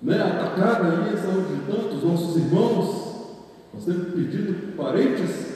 né, 0.00 0.22
atacada 0.22 0.88
aí, 0.88 1.12
a 1.12 1.16
saúde 1.16 1.54
de 1.54 1.72
tantos 1.72 2.02
nossos 2.02 2.36
irmãos. 2.36 3.10
Nós 3.74 3.84
temos 3.84 4.14
pedido 4.14 4.76
parentes, 4.76 5.46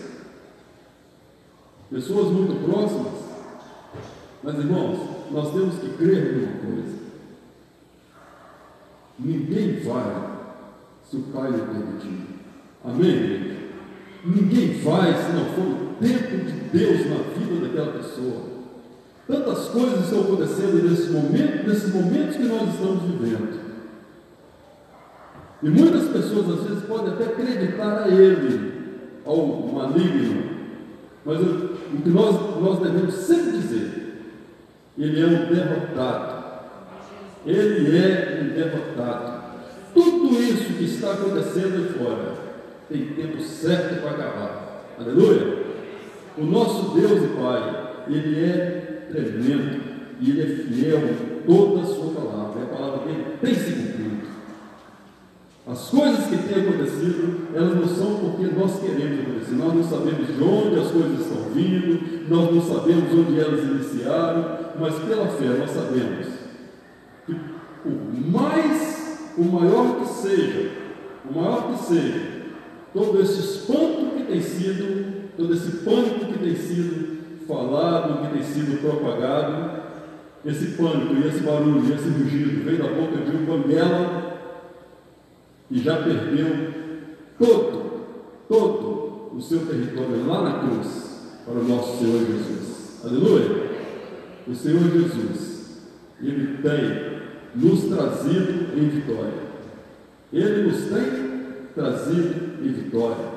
pessoas 1.90 2.26
muito 2.26 2.62
próximas. 2.68 3.24
Mas 4.42 4.54
irmãos, 4.56 5.13
nós 5.34 5.52
temos 5.52 5.74
que 5.80 5.88
crer 5.94 6.32
em 6.32 6.44
uma 6.44 6.52
coisa. 6.58 6.94
Ninguém 9.18 9.80
vai 9.80 10.30
se 11.10 11.16
o 11.16 11.22
Pai 11.22 11.50
lhe 11.50 11.58
permitir. 11.58 12.26
Amém? 12.84 13.56
Ninguém 14.24 14.80
vai 14.80 15.12
se 15.12 15.32
não 15.32 15.44
for 15.46 15.64
o 15.64 15.94
tempo 16.00 16.44
de 16.44 16.52
Deus 16.78 17.06
na 17.10 17.16
vida 17.36 17.66
daquela 17.66 17.98
pessoa. 17.98 18.54
Tantas 19.26 19.68
coisas 19.70 20.04
estão 20.04 20.20
acontecendo 20.20 20.88
nesse 20.88 21.10
momento, 21.10 21.66
nesses 21.66 21.92
momentos 21.92 22.36
que 22.36 22.44
nós 22.44 22.68
estamos 22.68 23.02
vivendo. 23.02 23.64
E 25.64 25.68
muitas 25.68 26.08
pessoas 26.10 26.60
às 26.60 26.68
vezes 26.68 26.84
podem 26.84 27.12
até 27.12 27.24
acreditar 27.24 28.04
a 28.04 28.08
ele, 28.08 28.72
ao 29.24 29.46
maligno. 29.46 30.44
Mas 31.24 31.40
o 31.40 32.02
que 32.02 32.10
nós, 32.10 32.60
nós 32.60 32.78
devemos 32.78 33.14
sempre 33.14 33.52
dizer 33.52 34.03
ele 34.96 35.20
é 35.20 35.26
um 35.26 35.46
derrotado. 35.46 36.44
Ele 37.44 37.98
é 37.98 38.40
um 38.42 38.48
derrotado. 38.54 39.44
Tudo 39.92 40.34
isso 40.40 40.74
que 40.74 40.84
está 40.84 41.12
acontecendo 41.12 41.76
aí 41.76 41.98
fora 41.98 42.34
tem 42.88 43.06
tempo 43.06 43.40
certo 43.40 44.00
para 44.00 44.10
acabar. 44.10 44.84
Aleluia! 44.98 45.64
O 46.36 46.44
nosso 46.44 46.94
Deus 46.94 47.22
e 47.22 47.28
Pai, 47.28 48.04
Ele 48.08 48.44
é 48.44 49.06
tremendo 49.10 49.80
e 50.20 50.30
Ele 50.30 50.42
é 50.42 50.46
fiel 50.46 50.98
em 50.98 51.46
toda 51.46 51.82
a 51.82 51.86
sua 51.86 52.12
palavra. 52.12 52.60
E 52.60 52.62
a 52.62 52.76
palavra 52.76 53.06
dele 53.06 53.24
tem 53.40 53.54
se 53.54 53.72
cumprido. 53.72 54.33
As 55.66 55.88
coisas 55.88 56.26
que 56.26 56.37
têm 56.37 56.62
acontecido, 56.62 57.49
elas 57.54 57.75
não 57.75 57.88
são 57.88 58.16
porque 58.16 58.54
nós 58.54 58.80
queremos 58.80 59.21
acontecer. 59.21 59.54
Nós 59.54 59.75
não 59.75 59.83
sabemos 59.85 60.26
de 60.26 60.42
onde 60.42 60.78
as 60.78 60.90
coisas 60.90 61.21
estão 61.21 61.50
vindo, 61.54 62.28
nós 62.28 62.54
não 62.54 62.61
sabemos 62.61 63.12
onde 63.14 63.40
elas 63.40 63.64
iniciaram, 63.64 64.59
mas 64.78 64.94
pela 64.97 65.26
fé 65.28 65.47
nós 65.59 65.71
sabemos 65.71 66.26
que 67.25 67.33
o 67.33 68.30
mais, 68.30 69.33
o 69.38 69.44
maior 69.44 70.00
que 70.00 70.06
seja, 70.06 70.71
o 71.30 71.35
maior 71.35 71.73
que 71.73 71.83
seja, 71.83 72.21
todo 72.92 73.23
esse 73.23 73.40
espanto 73.40 74.16
que 74.18 74.25
tem 74.25 74.42
sido, 74.42 75.30
todo 75.35 75.54
esse 75.54 75.78
pânico 75.78 76.26
que 76.26 76.38
tem 76.40 76.56
sido 76.56 77.47
falado, 77.49 78.21
que 78.21 78.35
tem 78.35 78.42
sido 78.42 78.83
propagado, 78.83 79.83
esse 80.44 80.73
pânico 80.73 81.14
e 81.14 81.26
esse 81.26 81.40
barulho, 81.40 81.94
esse 81.94 82.06
rugido 82.06 82.64
vem 82.64 82.76
da 82.76 82.88
boca 82.88 83.16
de 83.16 83.35
um 83.35 83.47
banguela 83.47 84.33
e 85.71 85.78
já 85.78 86.02
perdeu 86.02 86.73
todo, 87.38 87.90
todo 88.49 89.37
o 89.37 89.40
seu 89.40 89.66
território 89.66 90.26
lá 90.26 90.42
na 90.42 90.59
cruz 90.61 91.42
para 91.44 91.54
o 91.54 91.64
nosso 91.64 91.99
Senhor 91.99 92.21
Jesus. 92.21 93.00
Aleluia! 93.04 93.75
o 94.47 94.54
Senhor 94.54 94.83
Jesus, 94.90 95.80
Ele 96.21 96.59
tem 96.59 97.14
nos 97.54 97.85
trazido 97.85 98.76
em 98.76 98.88
vitória. 98.88 99.44
Ele 100.33 100.62
nos 100.64 100.85
tem 100.85 101.04
trazido 101.75 102.62
em 102.62 102.73
vitória. 102.73 103.35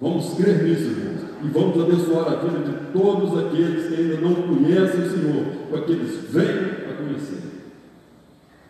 Vamos 0.00 0.34
crer 0.34 0.62
nisso, 0.62 0.84
irmãos, 0.84 1.20
e 1.42 1.48
vamos 1.48 1.82
abençoar 1.82 2.32
a 2.32 2.36
vida 2.36 2.58
de 2.58 2.92
todos 2.92 3.38
aqueles 3.38 3.88
que 3.88 4.00
ainda 4.00 4.16
não 4.16 4.34
conhecem 4.34 5.00
o 5.00 5.10
Senhor, 5.10 5.44
para 5.70 5.82
que 5.82 5.92
eles 5.92 6.30
venham 6.30 6.90
a 6.90 6.94
conhecer. 6.94 7.42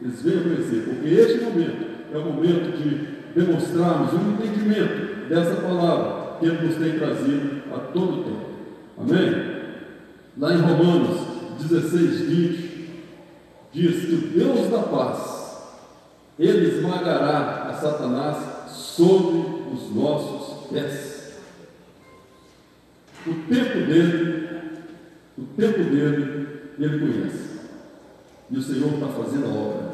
Eles 0.01 0.23
venham 0.23 0.41
a 0.41 0.43
conhecer, 0.45 0.85
porque 0.87 1.09
este 1.09 1.45
momento 1.45 1.90
é 2.12 2.19
o 2.19 2.25
momento 2.25 2.76
de 2.76 3.21
demonstrarmos 3.35 4.12
o 4.12 4.17
entendimento 4.17 5.29
dessa 5.29 5.61
palavra 5.61 6.38
que 6.38 6.47
Ele 6.47 6.67
nos 6.67 6.76
tem 6.76 6.99
trazido 6.99 7.62
a 7.73 7.79
todo 7.93 8.25
tempo. 8.25 8.50
Amém? 8.99 9.61
Lá 10.38 10.55
em 10.55 10.61
Romanos 10.61 11.21
16, 11.61 12.21
20, 12.21 12.71
diz 13.73 14.05
que 14.07 14.14
o 14.14 14.38
Deus 14.38 14.71
da 14.71 14.83
paz, 14.83 15.40
ele 16.38 16.69
esmagará 16.69 17.69
a 17.69 17.75
Satanás 17.75 18.37
sobre 18.69 19.38
os 19.73 19.95
nossos 19.95 20.69
pés. 20.69 21.40
O 23.26 23.35
tempo 23.35 23.87
dele, 23.87 24.49
o 25.37 25.43
tempo 25.57 25.79
dele, 25.85 26.49
ele 26.79 26.99
conhece. 26.99 27.50
E 28.50 28.57
o 28.57 28.62
Senhor 28.62 28.95
está 28.95 29.09
fazendo 29.09 29.45
a 29.45 29.49
obra. 29.49 29.90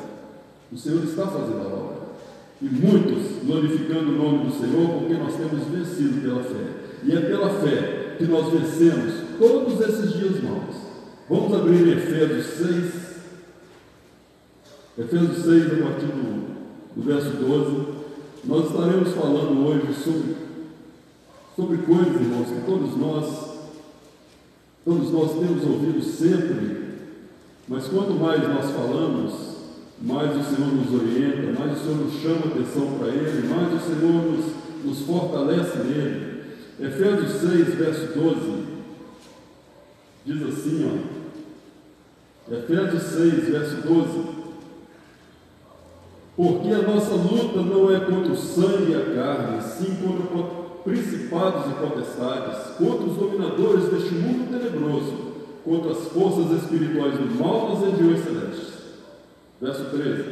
O 0.72 0.76
Senhor 0.76 1.02
está 1.02 1.26
fazendo 1.26 1.60
a 1.60 1.74
obra. 1.74 1.95
E 2.60 2.64
muitos 2.64 3.44
glorificando 3.44 4.12
o 4.12 4.16
nome 4.16 4.46
do 4.46 4.58
Senhor, 4.58 4.88
porque 4.98 5.14
nós 5.14 5.34
temos 5.36 5.64
vencido 5.66 6.22
pela 6.22 6.42
fé. 6.42 6.76
E 7.04 7.12
é 7.12 7.20
pela 7.20 7.50
fé 7.60 8.16
que 8.16 8.24
nós 8.24 8.50
vencemos 8.50 9.14
todos 9.38 9.80
esses 9.80 10.12
dias 10.14 10.42
maus. 10.42 10.76
Vamos 11.28 11.52
abrir 11.54 11.88
Efésios 11.88 12.46
6. 12.46 13.06
Efésios 14.98 15.44
6, 15.44 15.64
a 15.64 15.84
partir 15.84 16.06
do, 16.06 16.56
do 16.96 17.02
verso 17.02 17.30
12. 17.30 17.96
Nós 18.44 18.66
estaremos 18.70 19.12
falando 19.12 19.66
hoje 19.66 19.92
sobre, 20.02 20.36
sobre 21.54 21.78
coisas, 21.78 22.20
irmãos, 22.20 22.48
que 22.48 22.64
todos 22.64 22.96
nós, 22.96 23.50
todos 24.84 25.10
nós 25.10 25.32
temos 25.32 25.64
ouvido 25.64 26.02
sempre, 26.02 26.94
mas 27.68 27.88
quanto 27.88 28.12
mais 28.14 28.40
nós 28.42 28.70
falamos, 28.70 29.55
mais 30.00 30.36
o 30.36 30.44
Senhor 30.44 30.72
nos 30.72 30.92
orienta, 30.92 31.58
mais 31.58 31.78
o 31.78 31.82
Senhor 31.82 31.96
nos 31.96 32.20
chama 32.20 32.46
atenção 32.46 32.98
para 32.98 33.08
Ele, 33.08 33.48
mais 33.48 33.72
o 33.72 33.86
Senhor 33.86 34.12
nos, 34.12 34.44
nos 34.84 35.00
fortalece 35.00 35.78
nele. 35.78 36.36
Efésios 36.78 37.40
6, 37.40 37.74
verso 37.74 38.18
12, 38.18 38.64
diz 40.26 40.42
assim, 40.42 40.90
ó. 40.92 42.54
Efésios 42.54 43.02
6, 43.02 43.48
verso 43.48 43.76
12. 43.82 44.36
Porque 46.36 46.68
a 46.68 46.82
nossa 46.82 47.14
luta 47.14 47.62
não 47.62 47.90
é 47.94 47.98
contra 48.00 48.32
o 48.32 48.36
sangue 48.36 48.92
e 48.92 48.94
a 48.94 49.14
carne, 49.14 49.62
sim 49.62 49.96
contra 49.96 50.66
principados 50.84 51.66
e 51.66 51.74
potestades, 51.74 52.76
contra 52.76 53.06
os 53.06 53.16
dominadores 53.16 53.88
deste 53.88 54.14
mundo 54.14 54.50
tenebroso, 54.50 55.14
contra 55.64 55.92
as 55.92 56.08
forças 56.08 56.62
espirituais 56.62 57.14
do 57.14 57.42
mal 57.42 57.70
nas 57.70 57.90
regiões 57.90 58.22
celestes. 58.22 58.75
Verso 59.60 59.84
13: 59.86 60.24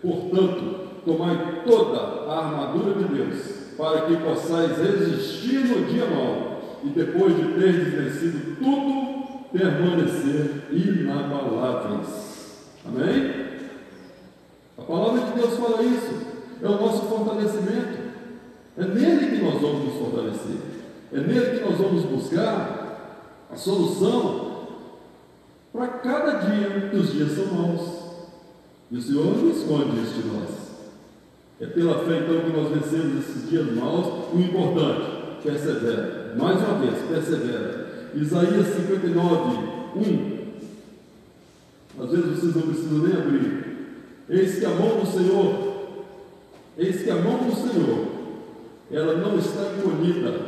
Portanto, 0.00 1.02
tomai 1.04 1.62
toda 1.66 2.30
a 2.30 2.46
armadura 2.46 2.94
de 2.94 3.14
Deus, 3.14 3.38
para 3.76 4.02
que 4.02 4.16
possais 4.16 4.78
resistir 4.78 5.58
no 5.66 5.84
dia 5.86 6.06
mau, 6.06 6.80
e 6.84 6.88
depois 6.88 7.36
de 7.36 7.42
ter 7.54 7.72
vencido 7.72 8.56
tudo, 8.56 9.48
permanecer 9.52 10.68
inabaláveis. 10.70 12.32
Amém? 12.86 13.42
A 14.78 14.82
palavra 14.82 15.20
de 15.26 15.40
Deus 15.40 15.56
fala 15.58 15.82
isso. 15.82 16.32
É 16.62 16.66
o 16.66 16.80
nosso 16.80 17.02
fortalecimento. 17.06 18.02
É 18.76 18.84
nele 18.84 19.36
que 19.36 19.42
nós 19.42 19.60
vamos 19.60 19.84
nos 19.84 19.94
fortalecer. 19.94 20.56
É 21.12 21.20
nele 21.20 21.58
que 21.58 21.64
nós 21.64 21.78
vamos 21.78 22.04
buscar 22.04 23.46
a 23.50 23.56
solução 23.56 24.52
para 25.72 25.88
cada 25.88 26.38
dia 26.38 26.88
que 26.90 26.96
os 26.96 27.12
dias 27.12 27.32
são 27.32 27.46
maus. 27.46 28.01
E 28.92 28.96
o 28.98 29.00
Senhor 29.00 29.24
não 29.24 29.50
esconde 29.50 30.02
isso 30.02 30.20
de 30.20 30.28
nós. 30.28 30.50
É 31.58 31.66
pela 31.66 32.04
fé 32.04 32.18
então 32.18 32.40
que 32.40 32.54
nós 32.54 32.68
vencemos 32.68 33.24
esses 33.24 33.48
dias 33.48 33.74
maus. 33.74 34.28
O 34.34 34.38
importante, 34.38 35.40
persevera. 35.42 36.34
Mais 36.38 36.58
uma 36.58 36.78
vez, 36.78 36.98
persevera. 37.08 38.10
Isaías 38.14 38.66
59, 38.66 39.58
1. 39.96 40.42
Às 42.02 42.10
vezes 42.10 42.26
vocês 42.26 42.54
não 42.54 42.62
precisam 42.62 42.98
nem 42.98 43.16
abrir. 43.16 43.62
Eis 44.28 44.58
que 44.58 44.64
a 44.66 44.70
mão 44.70 45.00
do 45.00 45.06
Senhor, 45.06 45.72
eis 46.76 47.02
que 47.02 47.10
a 47.10 47.16
mão 47.16 47.38
do 47.38 47.54
Senhor, 47.54 48.08
ela 48.90 49.16
não 49.16 49.38
está 49.38 49.72
encolhida 49.78 50.38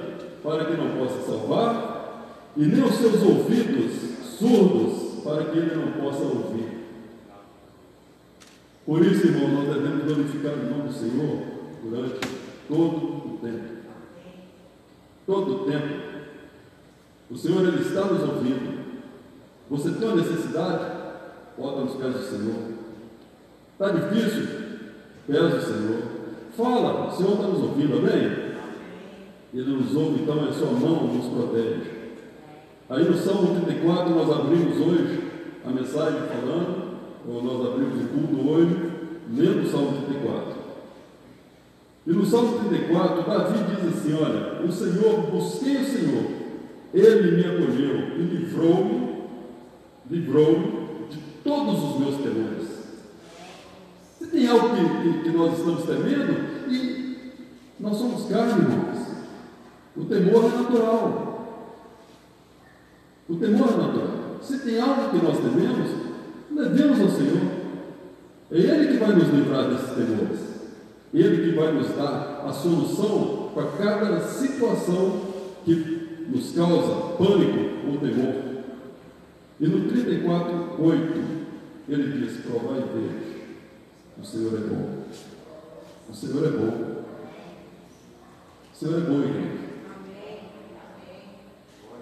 para 0.43 0.67
que 0.67 0.77
não 0.77 0.99
possa 0.99 1.23
salvar, 1.23 2.53
e 2.55 2.67
nem 2.67 2.85
os 2.85 2.95
seus 2.95 3.23
ouvidos 3.23 3.93
surdos 4.39 5.23
para 5.25 5.45
que 5.45 5.57
ele 5.57 5.77
não 5.77 5.93
possa 5.93 6.23
ouvir. 6.23 6.74
Por 8.87 9.03
isso, 9.05 9.27
irmão, 9.27 9.49
nós 9.49 9.75
devemos 9.75 10.05
glorificar 10.05 10.53
o 10.53 10.71
nome 10.71 10.89
do 10.89 10.93
Senhor 10.93 11.43
durante 11.83 12.21
todo 12.69 12.97
o 12.97 13.39
tempo. 13.43 13.75
Todo 15.27 15.55
o 15.55 15.65
tempo. 15.65 16.05
O 17.31 17.37
Senhor, 17.37 17.67
Ele 17.67 17.81
está 17.81 18.05
nos 18.05 18.23
ouvindo. 18.23 18.85
Você 19.71 19.91
tem 19.91 20.09
uma 20.09 20.17
necessidade? 20.17 20.85
Bota 21.57 21.81
nos 21.81 21.95
pés 21.95 22.13
do 22.13 22.23
Senhor. 22.23 22.75
Está 23.73 23.89
difícil? 23.89 24.47
Pés 25.27 25.55
do 25.55 25.61
Senhor. 25.63 26.03
Fala, 26.55 27.09
o 27.09 27.11
Senhor 27.11 27.33
está 27.33 27.47
nos 27.47 27.63
ouvindo, 27.63 27.99
amém? 27.99 28.55
Ele 29.55 29.77
nos 29.77 29.95
ouve, 29.97 30.23
então 30.23 30.45
a 30.45 30.53
sua 30.53 30.73
mão 30.73 31.07
nos 31.07 31.27
protege. 31.27 31.91
Aí 32.91 33.05
no 33.05 33.17
Salmo 33.17 33.61
34 33.65 34.15
nós 34.15 34.31
abrimos 34.31 34.77
hoje 34.79 35.31
a 35.65 35.71
mensagem 35.71 36.21
falando 36.29 36.74
nós 37.27 37.67
abrimos 37.67 38.05
o 38.05 38.09
culto 38.09 38.51
hoje, 38.51 38.93
lendo 39.33 39.63
o 39.63 39.71
Salmo 39.71 40.03
34. 40.07 40.55
E 42.07 42.11
no 42.11 42.27
Salmo 42.27 42.59
34, 42.59 43.23
Davi 43.23 43.59
diz 43.65 43.97
assim: 43.97 44.15
Olha, 44.15 44.63
o 44.63 44.71
Senhor, 44.71 45.31
busquei 45.31 45.77
o 45.77 45.85
Senhor, 45.85 46.25
ele 46.93 47.37
me 47.37 47.41
acolheu 47.41 48.19
e 48.19 48.23
livrou-me, 48.23 49.23
livrou-me 50.11 51.09
de 51.09 51.19
todos 51.43 51.83
os 51.83 52.01
meus 52.01 52.17
temores. 52.17 52.69
Se 54.19 54.27
tem 54.27 54.47
algo 54.47 54.69
que, 54.71 55.13
que, 55.13 55.23
que 55.23 55.31
nós 55.31 55.59
estamos 55.59 55.85
temendo, 55.85 56.69
e 56.69 57.33
nós 57.81 57.97
somos 57.97 58.29
carne, 58.29 58.63
irmãos. 58.63 59.05
O 59.97 60.05
temor 60.05 60.45
é 60.45 60.57
natural. 60.57 61.35
O 63.29 63.37
temor 63.37 63.69
é 63.69 63.77
natural. 63.77 64.39
Se 64.43 64.59
tem 64.59 64.79
algo 64.81 65.11
que 65.11 65.25
nós 65.25 65.39
tememos, 65.39 66.04
Levemos 66.55 67.01
ao 67.01 67.11
Senhor. 67.11 67.41
É 68.51 68.57
Ele 68.57 68.93
que 68.93 69.05
vai 69.05 69.15
nos 69.15 69.29
livrar 69.29 69.69
desses 69.69 69.91
temores. 69.91 70.41
Ele 71.13 71.51
que 71.51 71.57
vai 71.57 71.73
nos 71.73 71.89
dar 71.97 72.45
a 72.47 72.53
solução 72.53 73.51
para 73.55 73.67
cada 73.73 74.21
situação 74.21 75.21
que 75.65 76.27
nos 76.29 76.53
causa 76.53 77.17
pânico 77.17 77.89
ou 77.89 77.99
temor. 77.99 78.45
E 79.61 79.67
no 79.67 79.89
34, 79.89 80.83
8, 80.83 81.25
ele 81.89 82.19
diz: 82.19 82.41
Provai 82.45 82.79
e 82.79 82.99
veja. 82.99 83.35
O 84.21 84.25
Senhor 84.25 84.55
é 84.55 84.67
bom. 84.69 85.05
O 86.09 86.15
Senhor 86.15 86.45
é 86.47 86.51
bom. 86.51 87.05
O 88.73 88.77
Senhor 88.77 88.99
é 88.99 89.01
bom, 89.01 89.21
igreja. 89.21 89.65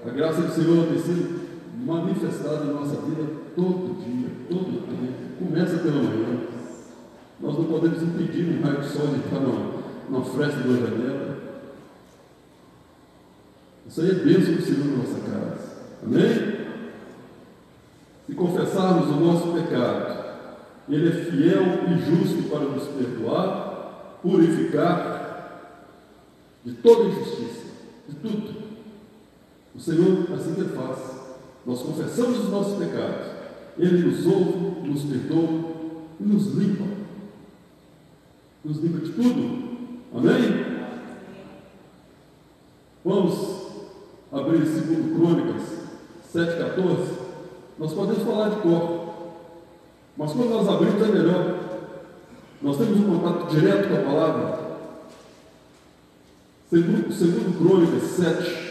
A 0.05 0.11
graça 0.11 0.43
do 0.43 0.53
Senhor 0.53 0.87
tem 0.89 0.99
sido 0.99 1.42
manifestada 1.85 2.65
em 2.65 2.75
nossa 2.75 2.97
vida 3.03 3.25
todo 3.57 4.03
dia, 4.03 4.29
todo 4.49 4.87
tempo. 4.87 5.45
Começa 5.45 5.79
pela 5.79 6.03
manhã. 6.03 6.41
Nós 7.41 7.59
não 7.59 7.65
podemos 7.65 8.03
impedir 8.03 8.57
um 8.57 8.63
raio 8.63 8.81
de 8.81 8.89
sol 8.89 9.09
de 9.09 9.17
entrar 9.17 9.41
numa, 9.41 9.73
numa 10.09 10.25
fresta 10.25 10.61
da 10.61 10.75
janela. 10.75 11.39
Isso 13.87 14.01
aí 14.01 14.11
é 14.11 14.15
bênção 14.15 14.55
do 14.55 14.63
Senhor 14.63 14.85
na 14.87 14.97
nossa 14.99 15.21
casa. 15.21 15.73
Amém? 16.05 16.53
Se 18.27 18.35
confessarmos 18.35 19.09
o 19.09 19.21
nosso 19.21 19.53
pecado, 19.53 20.25
Ele 20.89 21.09
é 21.09 21.25
fiel 21.25 21.63
e 21.91 21.99
justo 21.99 22.49
para 22.49 22.61
nos 22.61 22.87
perdoar, 22.89 24.19
purificar 24.23 25.23
de 26.65 26.75
toda 26.75 27.09
injustiça, 27.09 27.67
de 28.09 28.15
tudo. 28.17 28.63
O 29.75 29.81
Senhor 29.81 30.29
assim 30.33 30.55
que 30.55 30.65
faz. 30.65 31.22
Nós 31.65 31.81
confessamos 31.81 32.41
os 32.41 32.51
nossos 32.51 32.79
pecados, 32.79 33.29
Ele 33.79 34.07
nos 34.07 34.27
ouve, 34.27 34.89
nos 34.89 35.05
perdoa 35.05 35.73
e 36.21 36.25
nos 36.25 36.47
limpa. 36.55 36.85
Nos 38.65 38.79
limpa 38.79 38.99
de 38.99 39.13
tudo. 39.13 39.63
Amém? 40.15 40.73
Vamos 43.05 43.63
abrir 44.33 44.67
segundo 44.67 45.17
Crônicas 45.17 45.63
7,14. 46.35 47.23
Nós 47.79 47.93
podemos 47.93 48.23
falar 48.23 48.51
de 48.51 48.57
cor, 48.57 49.15
mas 50.17 50.33
quando 50.33 50.51
nós 50.51 50.69
abrimos 50.69 51.03
é 51.03 51.13
melhor. 51.13 51.59
Nós 52.61 52.77
temos 52.77 53.01
um 53.01 53.19
contato 53.19 53.51
direto 53.51 53.89
com 53.89 53.97
a 53.97 54.15
palavra. 54.15 54.63
Segundo, 56.71 57.13
segundo 57.13 57.59
Crônicas 57.59 58.03
7, 58.03 58.63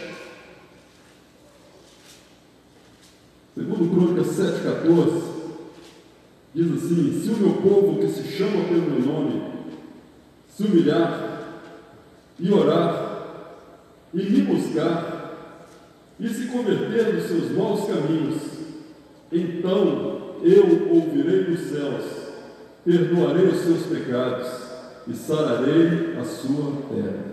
Segundo 3.54 3.94
Crônicas 3.94 4.21
7,14, 4.32 5.22
diz 6.54 6.72
assim, 6.72 7.22
se 7.22 7.30
o 7.30 7.36
meu 7.36 7.54
povo 7.62 8.00
que 8.00 8.08
se 8.08 8.24
chama 8.24 8.64
pelo 8.64 8.90
meu 8.90 9.00
nome 9.00 9.52
se 10.48 10.64
humilhar 10.64 11.62
e 12.38 12.52
orar 12.52 13.26
e 14.12 14.22
me 14.22 14.42
buscar 14.42 15.22
e 16.20 16.28
se 16.28 16.46
converter 16.46 17.14
dos 17.14 17.24
seus 17.24 17.50
maus 17.52 17.86
caminhos, 17.86 18.42
então 19.30 20.36
eu 20.42 20.88
ouvirei 20.90 21.44
dos 21.44 21.60
céus, 21.60 22.04
perdoarei 22.84 23.46
os 23.46 23.60
seus 23.60 23.86
pecados 23.86 24.48
e 25.08 25.14
sararei 25.14 26.16
a 26.20 26.24
sua 26.24 26.72
terra. 26.88 27.32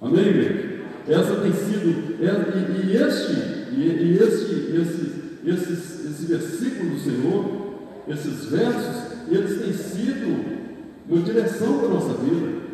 Amém, 0.00 0.26
igreja? 0.26 0.74
Essa 1.06 1.36
tem 1.36 1.52
sido, 1.52 2.16
e, 2.18 2.86
e 2.86 2.96
este 2.96 3.54
e, 3.74 3.80
e 3.80 4.18
esse, 4.22 4.76
esse, 4.76 5.23
esse, 5.44 5.72
esse 5.72 6.26
versículo 6.26 6.90
do 6.90 7.00
Senhor, 7.00 7.44
esses 8.08 8.46
versos, 8.46 9.12
eles 9.28 9.60
têm 9.60 9.72
sido 9.72 10.64
uma 11.08 11.20
direção 11.20 11.78
para 11.78 11.88
a 11.88 11.90
nossa 11.94 12.14
vida. 12.14 12.64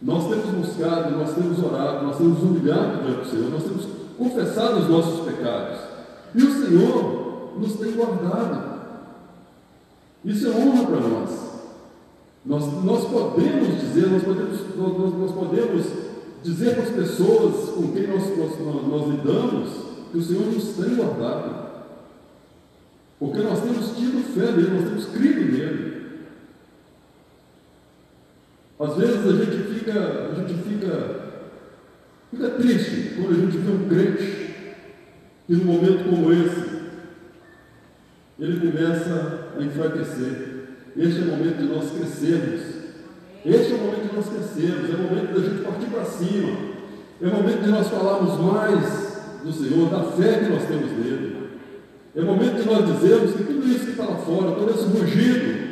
Nós 0.00 0.28
temos 0.28 0.66
buscado, 0.66 1.16
nós 1.16 1.34
temos 1.34 1.62
orado, 1.62 2.06
nós 2.06 2.16
temos 2.16 2.42
humilhado 2.42 3.02
diante 3.04 3.20
do 3.20 3.30
Senhor, 3.30 3.50
nós 3.50 3.62
temos 3.62 3.86
confessado 4.18 4.80
os 4.80 4.88
nossos 4.88 5.24
pecados. 5.26 5.78
E 6.34 6.42
o 6.42 6.52
Senhor 6.52 7.52
nos 7.58 7.74
tem 7.74 7.92
guardado. 7.92 8.72
Isso 10.24 10.46
é 10.46 10.50
honra 10.50 10.86
para 10.86 11.00
nós. 11.00 11.52
Nós, 12.44 12.84
nós 12.84 13.04
podemos 13.04 13.80
dizer, 13.80 14.08
nós 14.08 14.22
podemos, 14.22 14.76
nós, 14.76 15.18
nós 15.18 15.32
podemos 15.32 15.86
dizer 16.42 16.74
para 16.74 16.82
as 16.82 16.90
pessoas 16.90 17.70
com 17.70 17.92
quem 17.92 18.08
nós, 18.08 18.36
nós, 18.36 18.88
nós 18.88 19.08
lidamos 19.08 19.68
que 20.10 20.18
o 20.18 20.22
Senhor 20.22 20.46
nos 20.46 20.64
tem 20.74 20.96
guardado. 20.96 21.71
Porque 23.22 23.38
nós 23.38 23.60
temos 23.60 23.96
tido 23.96 24.34
fé 24.34 24.50
nele, 24.50 24.70
nós 24.70 24.82
temos 24.82 25.04
crido 25.16 25.52
nele. 25.52 26.02
Às 28.80 28.96
vezes 28.96 29.24
a 29.24 29.44
gente 29.44 29.74
fica, 29.74 29.92
a 29.92 30.34
gente 30.34 30.54
fica, 30.64 31.20
fica 32.32 32.50
triste 32.50 33.14
quando 33.14 33.30
a 33.30 33.34
gente 33.34 33.58
vê 33.58 33.70
um 33.70 33.88
crente 33.88 34.54
que 35.46 35.52
num 35.52 35.66
momento 35.66 36.10
como 36.10 36.32
esse, 36.32 36.82
ele 38.40 38.72
começa 38.72 39.50
a 39.56 39.62
enfraquecer. 39.62 40.64
Este 40.96 41.20
é 41.20 41.22
o 41.22 41.26
momento 41.26 41.58
de 41.58 41.68
nós 41.68 41.92
crescermos. 41.92 42.60
Este 43.46 43.72
é 43.72 43.76
o 43.76 43.78
momento 43.78 44.08
de 44.08 44.16
nós 44.16 44.28
crescermos, 44.30 44.90
é 44.90 44.94
o 44.94 44.98
momento 44.98 45.32
da 45.32 45.48
gente 45.48 45.62
partir 45.62 45.86
para 45.86 46.04
cima. 46.06 46.58
É 47.20 47.26
o 47.28 47.34
momento 47.36 47.62
de 47.62 47.70
nós 47.70 47.86
falarmos 47.86 48.40
mais 48.40 49.22
do 49.44 49.52
Senhor, 49.52 49.90
da 49.90 50.10
fé 50.10 50.40
que 50.40 50.50
nós 50.50 50.66
temos 50.66 50.90
nele. 50.90 51.31
É 52.14 52.20
o 52.20 52.26
momento 52.26 52.62
de 52.62 52.68
nós 52.68 52.86
dizermos 52.86 53.32
que 53.34 53.44
tudo 53.44 53.66
isso 53.68 53.86
que 53.86 53.90
está 53.92 54.04
lá 54.04 54.16
fora, 54.16 54.52
todo 54.52 54.70
esse 54.70 54.84
rugido 54.84 55.62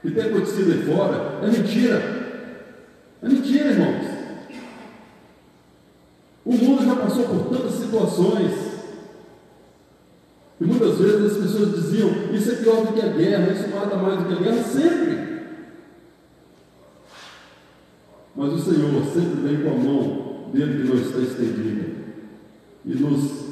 que 0.00 0.10
tem 0.12 0.24
acontecido 0.24 0.72
aí 0.72 0.82
fora, 0.84 1.40
é 1.42 1.46
mentira. 1.50 2.16
É 3.22 3.28
mentira, 3.28 3.70
irmãos. 3.70 4.06
O 6.44 6.52
mundo 6.52 6.84
já 6.84 6.94
passou 6.94 7.24
por 7.24 7.48
tantas 7.48 7.74
situações. 7.74 8.52
E 10.60 10.64
muitas 10.64 10.98
vezes 10.98 11.32
as 11.32 11.42
pessoas 11.42 11.74
diziam: 11.74 12.10
Isso 12.32 12.52
é 12.52 12.54
pior 12.54 12.86
do 12.86 12.92
que 12.92 13.00
a 13.00 13.08
guerra, 13.08 13.52
isso 13.52 13.68
mata 13.74 13.96
mais 13.96 14.18
do 14.20 14.24
que 14.26 14.32
a 14.34 14.36
guerra. 14.36 14.62
Sempre. 14.62 15.26
Mas 18.36 18.52
o 18.52 18.58
Senhor 18.58 19.04
sempre 19.12 19.40
vem 19.40 19.62
com 19.62 19.70
a 19.70 19.78
mão 19.78 20.50
dele 20.52 20.82
que 20.82 20.88
não 20.88 21.02
está 21.02 21.18
estendida 21.18 21.86
e 22.84 22.94
nos 22.94 23.46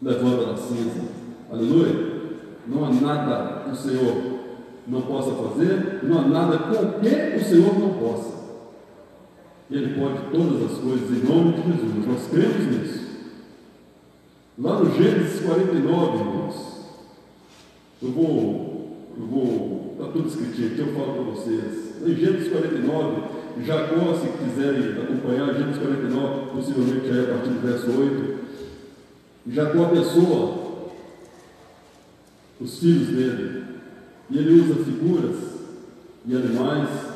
levanta 0.00 0.46
da 0.46 0.56
cinza. 0.56 1.11
Aleluia. 1.52 2.12
Não 2.66 2.84
há 2.84 2.90
nada 2.90 3.64
que 3.64 3.70
o 3.72 3.76
Senhor 3.76 4.32
não 4.86 5.02
possa 5.02 5.32
fazer, 5.32 6.00
não 6.02 6.18
há 6.18 6.22
nada 6.22 6.58
com 6.58 7.00
que 7.00 7.36
o 7.36 7.44
Senhor 7.44 7.78
não 7.78 7.90
possa. 7.90 8.32
Ele 9.70 10.00
pode 10.00 10.18
todas 10.32 10.72
as 10.72 10.78
coisas 10.78 11.10
em 11.10 11.28
nome 11.28 11.52
de 11.52 11.62
Jesus. 11.62 12.06
Nós 12.06 12.26
cremos 12.30 12.66
nisso. 12.66 13.02
Lá 14.58 14.78
no 14.78 14.94
Gênesis 14.94 15.40
49, 15.40 16.18
irmãos, 16.18 16.54
eu 18.02 18.10
vou, 18.10 19.08
eu 19.18 19.26
vou, 19.26 19.96
está 19.98 20.12
tudo 20.12 20.28
escritinho 20.28 20.72
aqui, 20.72 20.78
eu 20.80 20.94
falo 20.94 21.12
para 21.12 21.34
vocês. 21.34 22.02
Em 22.06 22.14
Gênesis 22.14 22.48
49, 22.50 23.22
Jacó, 23.64 24.14
se 24.14 24.28
quiserem 24.44 25.02
acompanhar, 25.02 25.54
Gênesis 25.54 25.78
49, 25.78 26.50
possivelmente 26.54 27.08
já 27.08 27.14
é 27.14 27.24
a 27.24 27.34
partir 27.34 27.50
do 27.50 27.66
verso 27.66 27.90
8. 27.90 28.42
Jacó 29.48 29.84
abençoa 29.84 30.61
os 32.62 32.78
filhos 32.78 33.08
dele, 33.08 33.64
e 34.30 34.38
ele 34.38 34.60
usa 34.60 34.84
figuras 34.84 35.36
e 36.24 36.36
animais 36.36 37.12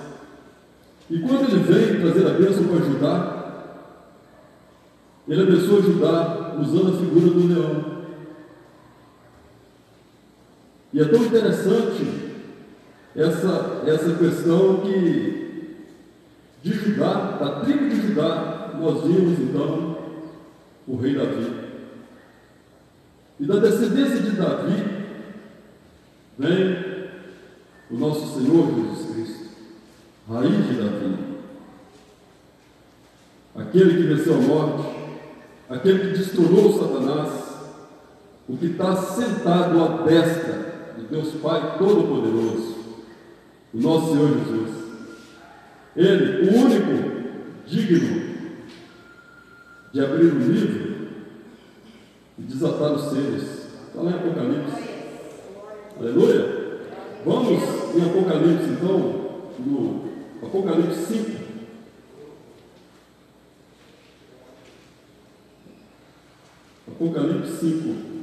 e 1.09 1.21
quando 1.21 1.49
ele 1.49 1.63
vem 1.63 2.01
trazer 2.01 2.27
a 2.27 2.35
bênção 2.35 2.65
para 2.65 2.85
Judá, 2.85 3.37
ele 5.29 5.43
abençoa 5.43 5.83
Judá 5.83 6.57
usando 6.61 6.95
a 6.95 6.99
figura 6.99 7.29
do 7.29 7.47
leão. 7.47 7.97
E 10.93 11.01
é 11.01 11.05
tão 11.05 11.25
interessante 11.25 12.33
essa, 13.15 13.83
essa 13.87 14.15
questão 14.17 14.81
que 14.81 15.77
de 16.63 16.73
Judá, 16.73 17.39
da 17.39 17.61
tribo 17.61 17.89
de 17.89 18.09
Judá, 18.09 18.75
nós 18.81 19.05
vimos 19.05 19.39
então 19.39 19.99
o 20.89 20.97
rei 20.97 21.15
Davi. 21.15 21.67
E 23.39 23.45
da 23.45 23.57
descendência 23.57 24.21
de 24.23 24.31
Davi 24.33 24.96
vem 26.39 26.87
o 27.91 27.97
nosso 27.97 28.39
Senhor 28.39 28.67
Jesus 28.75 29.11
Cristo 29.11 29.47
raiz 30.29 30.67
de 30.67 30.75
Davi, 30.75 31.15
aquele 33.55 33.97
que 33.97 34.15
venceu 34.15 34.35
a 34.35 34.39
morte, 34.39 34.97
aquele 35.71 35.99
que 36.01 36.19
destronou 36.19 36.73
Satanás, 36.73 37.33
o 38.49 38.57
que 38.57 38.67
está 38.67 38.97
sentado 38.97 39.83
à 39.83 40.03
destra 40.03 40.95
de 40.99 41.05
Deus 41.07 41.35
Pai 41.41 41.79
Todo-Poderoso, 41.79 42.77
o 43.73 43.79
nosso 43.79 44.13
Senhor 44.13 44.29
Jesus. 44.31 44.77
Ele, 45.95 46.51
o 46.51 46.55
único 46.57 47.17
digno 47.67 48.27
de 49.93 50.01
abrir 50.01 50.27
o 50.27 50.39
livro 50.39 51.09
e 52.39 52.43
desatar 52.43 52.93
os 52.93 53.11
selos. 53.11 53.43
Está 53.43 54.03
lá 54.03 54.11
em 54.11 54.15
Apocalipse. 54.15 54.86
Aleluia! 55.99 56.81
Vamos 57.25 57.63
em 57.95 58.03
Apocalipse, 58.03 58.69
então, 58.69 58.99
no 59.59 60.05
Apocalipse 60.43 61.07
5. 61.07 61.47
Apocalipse 66.87 67.57
5. 67.61 68.17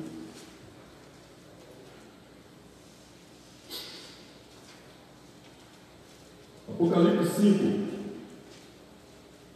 Apocalipse 6.70 7.42
5, 7.42 7.84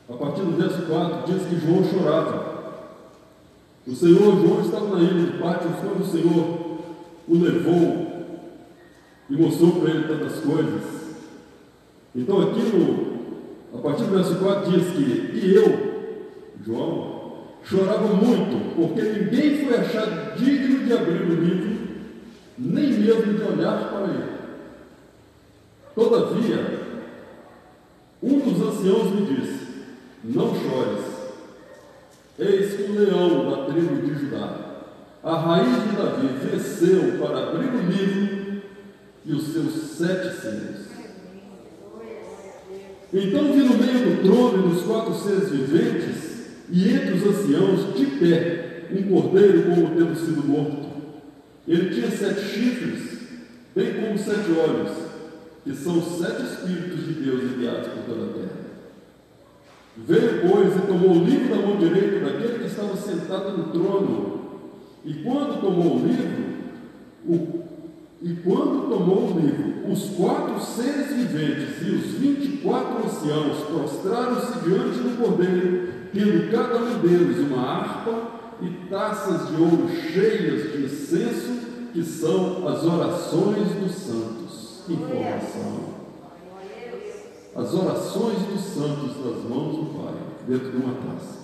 a 0.10 0.14
partir 0.14 0.42
do 0.42 0.58
verso 0.58 0.88
4, 0.88 1.34
diz 1.34 1.48
que 1.48 1.60
João 1.60 1.84
chorava. 1.84 2.58
O 3.86 3.96
Senhor, 3.96 4.36
João 4.42 4.62
estava 4.62 4.96
na 4.96 5.04
ilha 5.04 5.32
de 5.32 5.38
quando 5.38 6.02
o 6.02 6.12
Senhor 6.12 6.68
o 7.28 7.38
levou 7.38 8.07
e 9.30 9.36
mostrou 9.36 9.74
para 9.74 9.90
ele 9.90 10.08
tantas 10.08 10.40
coisas. 10.40 10.82
Então, 12.16 12.42
aqui 12.42 12.62
no, 12.62 13.78
a 13.78 13.82
partir 13.82 14.04
do 14.04 14.16
verso 14.16 14.36
4 14.36 14.72
diz 14.72 14.90
que, 14.94 15.38
e 15.38 15.56
eu, 15.56 16.24
João, 16.66 17.18
chorava 17.64 18.08
muito, 18.08 18.76
porque 18.76 19.02
ninguém 19.02 19.66
foi 19.66 19.78
achado 19.78 20.38
digno 20.38 20.86
de 20.86 20.94
abrir 20.94 21.22
o 21.22 21.36
livro, 21.36 21.78
nem 22.58 22.94
mesmo 22.94 23.34
de 23.34 23.44
olhar 23.44 23.90
para 23.90 24.06
ele. 24.06 24.38
Todavia, 25.94 26.88
um 28.22 28.40
dos 28.40 28.62
anciãos 28.62 29.12
me 29.12 29.26
disse: 29.26 29.68
Não 30.24 30.54
chores, 30.56 31.06
eis 32.40 32.74
que 32.74 32.84
o 32.84 33.00
leão 33.00 33.50
da 33.50 33.66
tribo 33.66 33.96
de 33.96 34.20
Judá, 34.20 34.84
a 35.24 35.36
raiz 35.36 35.84
de 35.84 35.96
Davi, 35.96 36.28
venceu 36.50 37.20
para 37.20 37.50
abrir 37.50 37.70
o 37.70 37.92
livro 37.92 38.37
e 39.28 39.34
os 39.34 39.48
seus 39.52 39.74
sete 39.74 40.42
seres. 40.42 40.88
Então 43.14 43.54
vi 43.54 43.60
no 43.60 43.78
meio 43.78 44.16
do 44.16 44.24
trono 44.24 44.66
e 44.66 44.74
dos 44.74 44.84
quatro 44.84 45.14
seres 45.14 45.50
viventes, 45.50 46.38
e 46.70 46.90
entre 46.90 47.14
os 47.14 47.26
anciãos, 47.26 47.96
de 47.98 48.06
pé, 48.06 48.88
um 48.92 49.04
cordeiro 49.04 49.64
como 49.64 49.96
tendo 49.96 50.16
sido 50.16 50.48
morto. 50.48 50.88
Ele 51.68 51.94
tinha 51.94 52.10
sete 52.10 52.40
chifres, 52.42 53.20
bem 53.76 53.96
como 53.96 54.18
sete 54.18 54.50
olhos, 54.52 54.92
que 55.64 55.76
são 55.76 56.00
os 56.00 56.20
sete 56.20 56.44
Espíritos 56.44 57.06
de 57.06 57.14
Deus 57.14 57.44
enviados 57.44 57.88
por 57.90 58.04
toda 58.04 58.24
a 58.24 58.34
terra. 58.34 58.68
Veio, 59.98 60.42
pois, 60.50 60.76
e 60.76 60.88
tomou 60.88 61.18
o 61.18 61.26
livro 61.26 61.50
da 61.50 61.62
mão 61.62 61.78
direita 61.78 62.20
daquele 62.20 62.60
que 62.60 62.66
estava 62.66 62.96
sentado 62.96 63.58
no 63.58 63.72
trono. 63.72 64.38
E 65.04 65.14
quando 65.16 65.60
tomou 65.60 65.98
o 65.98 66.08
livro, 66.08 66.48
o 67.26 67.68
e 68.22 68.34
quando 68.44 68.90
tomou 68.90 69.32
o 69.32 69.40
livro, 69.40 69.92
os 69.92 70.10
quatro 70.16 70.60
seres 70.60 71.14
viventes 71.14 71.82
e 71.86 71.92
os 71.92 72.06
vinte 72.20 72.46
e 72.46 72.58
quatro 72.58 73.06
anciãos 73.06 73.60
prostraram-se 73.68 74.60
diante 74.68 74.98
do 75.00 75.18
cordeiro, 75.22 75.94
tendo 76.12 76.52
cada 76.52 76.78
um 76.78 77.00
deles 77.00 77.38
uma 77.38 77.62
harpa 77.62 78.38
e 78.60 78.90
taças 78.90 79.50
de 79.50 79.62
ouro 79.62 79.88
cheias 79.90 80.72
de 80.72 80.86
incenso, 80.86 81.58
que 81.94 82.04
são 82.04 82.68
as 82.68 82.84
orações 82.84 83.68
dos 83.76 83.92
santos. 83.92 84.84
Informação! 84.90 85.98
As 87.56 87.74
orações 87.74 88.40
dos 88.40 88.62
santos 88.62 89.16
das 89.18 89.44
mãos 89.50 89.76
do 89.76 89.94
Pai, 89.98 90.14
dentro 90.48 90.72
de 90.72 90.78
uma 90.78 90.94
taça. 90.94 91.38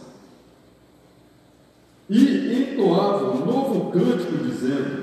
E 2.09 2.73
entoavam 2.73 3.35
um 3.35 3.45
novo 3.45 3.91
cântico, 3.91 4.43
dizendo: 4.43 5.02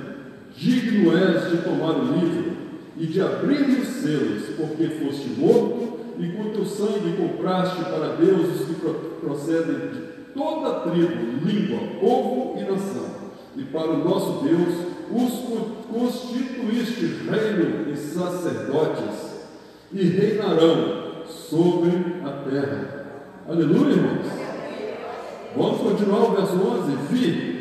Digno 0.60 1.16
és 1.16 1.50
de 1.50 1.56
tomar 1.62 1.92
o 1.92 2.04
livro 2.04 2.52
e 2.98 3.06
de 3.06 3.18
abrir 3.18 3.80
os 3.80 3.88
selos, 3.88 4.42
porque 4.58 4.88
foste 4.88 5.30
morto 5.38 6.00
e 6.18 6.28
com 6.28 6.50
teu 6.50 6.66
sangue 6.66 7.16
compraste 7.16 7.82
para 7.84 8.16
Deus 8.16 8.60
os 8.60 8.66
que 8.66 8.74
procedem 9.22 9.88
de 9.88 10.00
toda 10.34 10.80
tribo, 10.80 11.46
língua, 11.46 11.78
povo 11.98 12.60
e 12.60 12.70
nação. 12.70 13.06
E 13.56 13.62
para 13.62 13.90
o 13.90 14.04
nosso 14.04 14.44
Deus 14.44 14.74
os 15.10 15.32
constituíste 15.90 17.06
reino 17.26 17.90
e 17.90 17.96
sacerdotes, 17.96 19.40
e 19.90 20.02
reinarão 20.02 21.24
sobre 21.26 21.90
a 22.22 22.50
terra. 22.50 23.06
Aleluia, 23.48 23.94
irmãos. 23.94 24.26
Vamos 25.56 25.80
continuar 25.80 26.30
o 26.30 26.36
verso 26.36 26.54
11. 26.54 26.96
Vi 27.10 27.60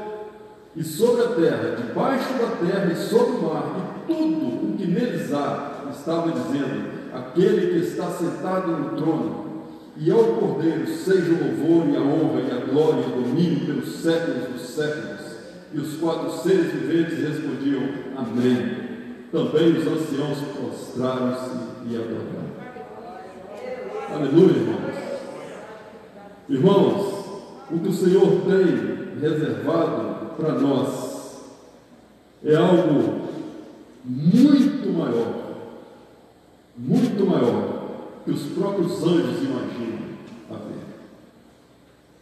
e 0.75 0.83
sobre 0.83 1.23
a 1.23 1.27
terra, 1.29 1.75
debaixo 1.75 2.33
da 2.33 2.55
terra 2.65 2.91
e 2.91 2.95
sobre 2.95 3.31
o 3.31 3.41
mar, 3.41 4.05
e 4.07 4.13
tudo 4.13 4.73
o 4.73 4.77
que 4.77 4.87
neles 4.87 5.33
há, 5.33 5.89
estava 5.91 6.31
dizendo: 6.31 6.91
aquele 7.13 7.71
que 7.71 7.87
está 7.87 8.09
sentado 8.11 8.71
no 8.71 8.95
trono, 8.95 9.51
e 9.97 10.09
ao 10.09 10.23
Cordeiro 10.23 10.87
seja 10.87 11.33
o 11.33 11.43
louvor 11.43 11.89
e 11.89 11.97
a 11.97 12.01
honra 12.01 12.41
e 12.41 12.51
a 12.51 12.65
glória 12.65 13.01
e 13.01 13.11
o 13.11 13.23
domínio 13.23 13.65
pelos 13.65 13.95
séculos 13.97 14.49
dos 14.49 14.61
séculos. 14.61 15.31
E 15.73 15.79
os 15.79 15.95
quatro 15.97 16.31
seres 16.31 16.71
viventes 16.71 17.19
respondiam: 17.19 17.83
Amém. 18.17 18.81
Também 19.31 19.77
os 19.77 19.87
anciãos 19.87 20.37
prostraram-se 20.57 21.51
e 21.89 21.95
adoraram. 21.95 22.51
Aleluia, 24.13 24.57
irmãos. 24.57 24.91
Irmãos, 26.49 27.21
o 27.71 27.79
que 27.79 27.87
o 27.87 27.93
Senhor 27.93 28.27
tem 28.41 29.21
reservado 29.21 30.20
para 30.41 30.53
nós 30.53 31.41
é 32.43 32.55
algo 32.55 33.21
muito 34.03 34.89
maior 34.89 35.41
muito 36.77 37.25
maior 37.25 37.81
que 38.25 38.31
os 38.31 38.43
próprios 38.53 39.03
anjos 39.03 39.43
imaginam 39.43 39.99
haver. 40.49 40.81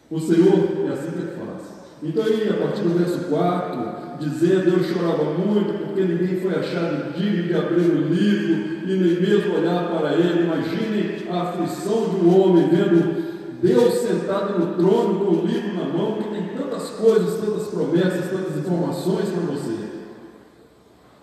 O 0.10 0.20
Senhor 0.20 0.88
é 0.88 0.94
assim 0.94 1.12
que 1.12 1.38
faz. 1.38 1.80
Então 2.02 2.24
aí, 2.24 2.50
a 2.50 2.54
partir 2.54 2.82
do 2.82 2.98
verso 2.98 3.26
4, 3.30 4.20
dizendo, 4.20 4.70
eu 4.70 4.84
chorava 4.84 5.24
muito, 5.24 5.86
porque 5.86 6.02
ninguém 6.02 6.40
foi 6.40 6.56
achado 6.56 7.14
digno 7.18 7.44
de 7.44 7.54
abrir 7.54 7.82
o 7.82 8.08
livro 8.08 8.90
e 8.90 8.96
nem 8.96 9.22
mesmo 9.22 9.56
olhar 9.56 9.90
para 9.90 10.14
ele. 10.14 10.44
Imaginem 10.44 11.30
a 11.30 11.42
aflição 11.42 12.10
de 12.10 12.16
um 12.18 12.42
homem 12.42 12.70
vendo 12.70 13.29
Deus 13.62 13.94
sentado 13.96 14.58
no 14.58 14.76
trono 14.76 15.26
com 15.26 15.32
o 15.32 15.46
livro 15.46 15.74
na 15.74 15.86
mão, 15.86 16.18
que 16.18 16.30
tem 16.30 16.50
tantas 16.58 16.90
coisas, 16.92 17.40
tantas 17.40 17.68
promessas, 17.68 18.30
tantas 18.30 18.58
informações 18.58 19.30
para 19.30 19.54
você. 19.54 19.90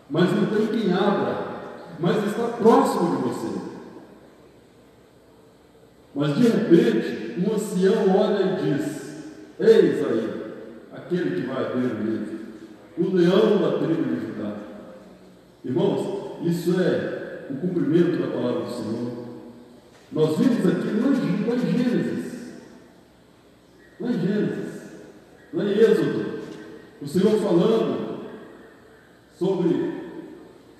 Mas 0.08 0.32
não 0.32 0.46
tem 0.46 0.66
quem 0.66 0.92
abra 0.92 1.56
mas 1.98 2.24
está 2.26 2.48
próximo 2.48 3.16
de 3.16 3.22
você. 3.22 3.58
Mas 6.14 6.36
de 6.36 6.42
repente, 6.48 7.40
um 7.40 7.54
ancião 7.54 8.16
olha 8.16 8.42
e 8.42 8.74
diz: 8.74 9.24
Eis 9.58 10.06
aí, 10.06 10.52
aquele 10.92 11.40
que 11.40 11.46
vai 11.46 11.66
abrir 11.66 11.86
o 11.86 12.04
livro, 12.04 12.38
o 12.98 13.14
leão 13.14 13.58
da 13.58 13.78
tribo 13.78 14.02
de 14.02 14.26
Judá. 14.26 14.56
Irmãos, 15.64 16.38
isso 16.44 16.80
é 16.80 17.46
o 17.50 17.56
cumprimento 17.56 18.18
da 18.18 18.28
palavra 18.28 18.62
do 18.62 18.70
Senhor. 18.70 19.26
Nós 20.12 20.38
vimos 20.38 20.66
aqui 20.66 20.88
lá 21.00 21.54
em 21.54 21.72
Gênesis, 21.72 22.15
lá 24.00 24.10
em 24.10 24.20
Gênesis, 24.20 24.82
lá 25.52 25.64
em 25.64 25.70
Êxodo, 25.70 26.36
o 27.00 27.06
Senhor 27.06 27.38
falando 27.40 28.20
sobre 29.38 29.96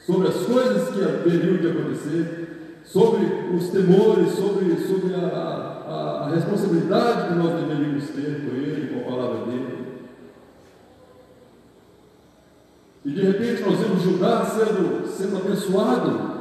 sobre 0.07 0.29
as 0.29 0.37
coisas 0.37 0.89
que 0.91 1.03
haveriam 1.03 1.57
de 1.57 1.69
acontecer, 1.69 2.83
sobre 2.85 3.25
os 3.53 3.71
temores, 3.71 4.35
sobre, 4.35 4.77
sobre 4.87 5.15
a, 5.15 5.19
a, 5.19 6.27
a 6.27 6.31
responsabilidade 6.31 7.29
que 7.29 7.35
nós 7.35 7.61
deveríamos 7.61 8.09
ter 8.11 8.43
com 8.43 8.57
Ele, 8.57 8.95
com 8.95 9.01
a 9.01 9.17
palavra 9.17 9.47
dele. 9.47 9.87
E 13.05 13.11
de 13.11 13.21
repente 13.21 13.63
nós 13.63 13.79
vemos 13.81 14.03
Judá 14.03 14.45
sendo, 14.45 15.09
sendo 15.09 15.37
abençoado. 15.39 16.37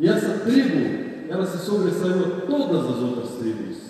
E 0.00 0.08
essa 0.08 0.40
tribo, 0.40 1.30
ela 1.30 1.46
se 1.46 1.64
sobressaiu 1.64 2.24
a 2.24 2.40
todas 2.40 2.90
as 2.90 3.02
outras 3.02 3.30
tribos. 3.38 3.85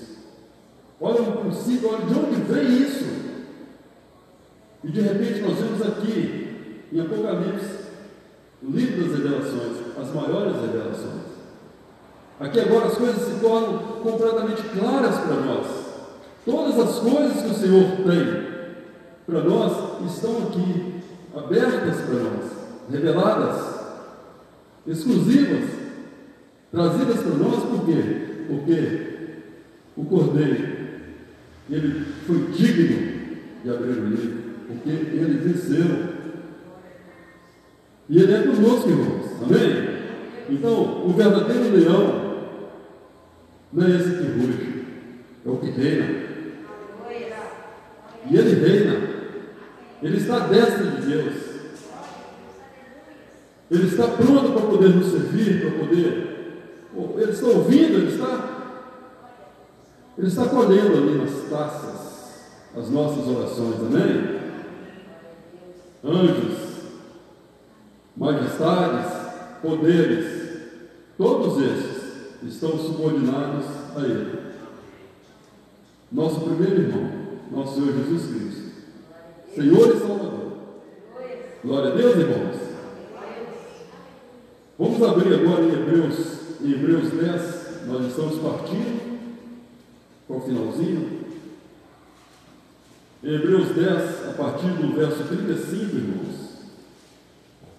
Olha 1.01 1.23
o 1.23 1.37
princípio, 1.43 1.91
olha 1.91 2.07
de 2.07 2.15
onde 2.15 2.41
vem 2.43 2.83
isso. 2.83 3.05
E 4.83 4.91
de 4.91 5.01
repente 5.01 5.41
nós 5.41 5.59
vemos 5.59 5.83
aqui, 5.83 6.85
em 6.93 7.01
Apocalipse, 7.01 7.87
o 8.63 8.71
livro 8.71 9.03
das 9.03 9.19
revelações, 9.19 9.77
as 10.01 10.15
maiores 10.15 10.57
revelações. 10.61 11.27
Aqui 12.39 12.61
agora 12.61 12.87
as 12.87 12.97
coisas 12.97 13.23
se 13.23 13.41
tornam 13.41 13.79
completamente 14.03 14.63
claras 14.79 15.19
para 15.19 15.37
nós. 15.37 15.67
Todas 16.45 16.79
as 16.79 16.99
coisas 17.01 17.43
que 17.43 17.51
o 17.51 17.55
Senhor 17.55 17.85
tem 18.05 18.47
para 19.27 19.41
nós 19.43 20.13
estão 20.13 20.47
aqui, 20.47 21.01
abertas 21.35 21.97
para 22.03 22.15
nós, 22.15 22.45
reveladas, 22.91 23.77
exclusivas, 24.87 25.69
trazidas 26.71 27.23
para 27.23 27.35
nós 27.35 27.65
por 27.65 27.85
quê? 27.85 28.45
Porque 28.49 29.07
o 29.97 30.05
Cordeiro, 30.05 30.76
ele 31.70 32.05
foi 32.26 32.38
digno 32.52 33.16
de 33.62 33.70
abrir 33.70 33.98
o 33.98 34.09
livro, 34.09 34.38
porque 34.68 34.88
ele 34.88 35.38
venceu 35.38 36.16
e 38.09 38.18
ele 38.18 38.33
é 38.33 38.42
conosco, 38.42 38.88
irmãos. 38.88 39.26
Amém? 39.42 39.96
Então, 40.48 41.07
o 41.07 41.12
verdadeiro 41.12 41.76
leão 41.76 42.26
não 43.72 43.85
é 43.85 43.90
esse 43.96 44.11
que 44.11 44.22
ruge, 44.22 44.85
é 45.44 45.48
o 45.48 45.57
que 45.57 45.70
reina. 45.70 46.26
E 48.29 48.37
ele 48.37 48.66
reina. 48.66 49.16
Ele 50.02 50.16
está 50.16 50.37
à 50.37 50.46
destra 50.48 50.85
de 50.85 51.07
Deus. 51.07 51.35
Ele 53.70 53.87
está 53.87 54.09
pronto 54.09 54.52
para 54.52 54.66
poder 54.68 54.88
nos 54.90 55.11
servir, 55.11 55.61
para 55.61 55.70
poder. 55.79 56.37
Ele 57.18 57.31
está 57.31 57.46
ouvindo, 57.46 57.98
ele 57.98 58.12
está. 58.12 58.65
Ele 60.18 60.29
está 60.29 60.46
colhendo 60.46 60.96
ali 60.96 61.18
nas 61.18 61.50
taças 61.50 62.07
as 62.74 62.90
nossas 62.90 63.26
orações, 63.26 63.81
amém? 63.81 64.37
Anjos, 66.02 66.59
majestades, 68.16 69.12
poderes, 69.61 70.26
todos 71.18 71.62
esses 71.62 72.44
estão 72.44 72.79
subordinados 72.79 73.66
a 73.94 74.00
Ele. 74.00 74.38
Nosso 76.11 76.40
primeiro 76.40 76.83
irmão, 76.83 77.11
nosso 77.50 77.74
Senhor 77.74 77.92
Jesus 77.92 78.26
Cristo, 78.26 78.70
Senhor 79.55 79.96
e 79.96 79.98
Salvador. 79.98 80.52
Glória 81.62 81.92
a 81.92 81.94
Deus, 81.94 82.16
irmãos. 82.16 82.57
Vamos 84.79 85.02
abrir 85.02 85.35
agora 85.35 85.62
em 85.62 85.72
Hebreus, 85.72 86.16
em 86.62 86.72
Hebreus 86.72 87.11
10, 87.11 87.87
nós 87.87 88.07
estamos 88.07 88.38
partindo 88.38 89.06
para 90.27 90.37
o 90.37 90.41
finalzinho. 90.41 91.27
Em 93.23 93.35
Hebreus 93.35 93.75
10, 93.75 94.29
a 94.29 94.33
partir 94.33 94.69
do 94.69 94.95
verso 94.95 95.25
35, 95.25 95.97
irmãos. 95.97 96.37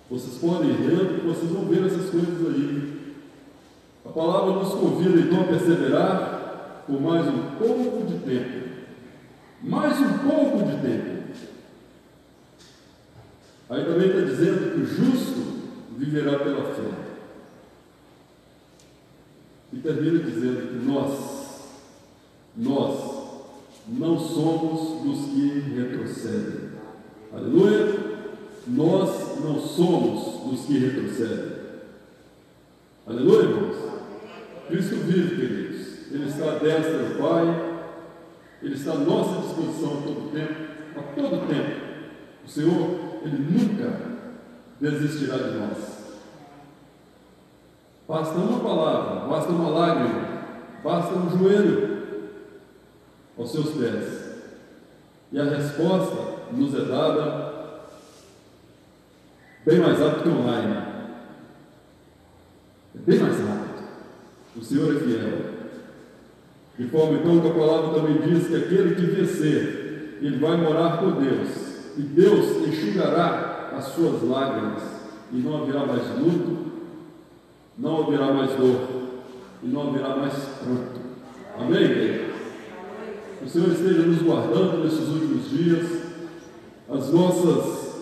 Vocês 0.09 0.37
podem 0.37 0.71
ir 0.71 0.87
lendo 0.87 1.17
e 1.17 1.27
vocês 1.27 1.51
vão 1.51 1.65
ver 1.65 1.85
essas 1.85 2.09
coisas 2.09 2.55
aí. 2.55 3.15
A 4.05 4.09
palavra 4.09 4.53
nos 4.53 4.73
convida 4.73 5.19
então 5.19 5.41
a 5.41 5.47
perseverar 5.47 6.83
por 6.87 7.01
mais 7.01 7.27
um 7.27 7.55
pouco 7.57 8.05
de 8.05 8.19
tempo. 8.19 8.67
Mais 9.61 9.99
um 9.99 10.17
pouco 10.19 10.65
de 10.65 10.81
tempo. 10.81 11.17
Aí 13.69 13.83
também 13.83 14.07
está 14.07 14.21
dizendo 14.21 14.73
que 14.73 14.79
o 14.79 14.85
justo 14.85 15.57
viverá 15.97 16.39
pela 16.39 16.73
fé. 16.73 16.89
E 19.73 19.77
termina 19.79 20.23
dizendo 20.23 20.69
que 20.69 20.85
nós, 20.85 21.36
nós 22.57 23.17
não 23.87 24.19
somos 24.19 25.03
dos 25.03 25.25
que 25.29 25.59
retrocedem. 25.75 26.71
Aleluia! 27.33 28.07
nós 28.67 29.39
não 29.43 29.59
somos 29.59 30.51
os 30.51 30.65
que 30.65 30.77
retrocedem. 30.79 31.57
Aleluia, 33.07 33.43
irmãos? 33.43 33.75
Cristo 34.67 34.95
vive, 34.95 35.35
queridos. 35.35 36.11
Ele 36.11 36.25
está 36.27 36.51
à 36.51 36.59
destra 36.59 36.97
do 36.97 37.21
Pai, 37.21 37.87
Ele 38.61 38.75
está 38.75 38.91
à 38.91 38.95
nossa 38.95 39.41
disposição 39.41 39.99
a 39.99 40.01
todo 40.01 40.31
tempo, 40.31 40.53
a 40.97 41.01
todo 41.15 41.47
tempo. 41.47 41.87
O 42.45 42.49
Senhor, 42.49 42.99
Ele 43.23 43.37
nunca 43.37 43.99
desistirá 44.81 45.37
de 45.37 45.57
nós. 45.57 45.97
Basta 48.07 48.37
uma 48.37 48.59
palavra, 48.59 49.27
basta 49.27 49.51
uma 49.51 49.69
lágrima, 49.69 50.27
basta 50.83 51.13
um 51.13 51.37
joelho 51.37 51.96
aos 53.37 53.51
seus 53.51 53.71
pés. 53.71 54.27
E 55.31 55.39
a 55.39 55.43
resposta 55.43 56.37
nos 56.51 56.73
é 56.73 56.85
dada 56.85 57.47
bem 59.65 59.79
mais 59.79 59.99
rápido 59.99 60.23
que 60.23 60.29
online. 60.29 60.77
É 62.95 62.99
bem 63.05 63.19
mais 63.19 63.39
rápido. 63.39 63.83
O 64.55 64.63
Senhor 64.63 64.95
é 64.95 64.99
fiel. 64.99 65.57
De 66.79 66.87
forma 66.87 67.17
então 67.17 67.41
que 67.41 67.47
a 67.47 67.53
palavra 67.53 67.99
também 67.99 68.21
diz 68.21 68.47
que 68.47 68.55
aquele 68.55 68.95
que 68.95 69.01
vencer, 69.01 70.19
ele 70.21 70.37
vai 70.37 70.57
morar 70.57 70.97
com 70.97 71.11
Deus. 71.11 71.49
E 71.97 72.01
Deus 72.01 72.67
enxugará 72.67 73.71
as 73.75 73.85
suas 73.85 74.21
lágrimas. 74.23 74.83
E 75.31 75.37
não 75.37 75.63
haverá 75.63 75.85
mais 75.85 76.07
luto, 76.17 76.71
não 77.77 78.03
haverá 78.03 78.31
mais 78.31 78.51
dor. 78.51 78.87
E 79.61 79.67
não 79.67 79.89
haverá 79.89 80.15
mais 80.15 80.33
pranto. 80.33 81.01
Amém? 81.59 82.26
O 83.41 83.47
Senhor 83.47 83.69
esteja 83.69 84.01
nos 84.01 84.21
guardando 84.21 84.83
nesses 84.83 85.07
últimos 85.07 85.49
dias. 85.49 85.87
As 86.89 87.11
nossas, 87.11 87.95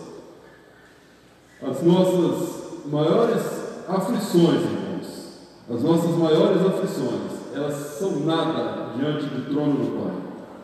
as 1.62 1.84
nossas 1.84 2.86
maiores 2.86 3.42
aflições, 3.88 4.62
irmãos, 4.62 5.40
as 5.70 5.82
nossas 5.82 6.12
maiores 6.18 6.62
aflições, 6.66 7.32
elas 7.54 7.74
são 7.98 8.20
nada 8.22 8.94
diante 8.96 9.26
do 9.26 9.50
trono 9.50 9.74
do 9.74 10.04
Pai. 10.04 10.16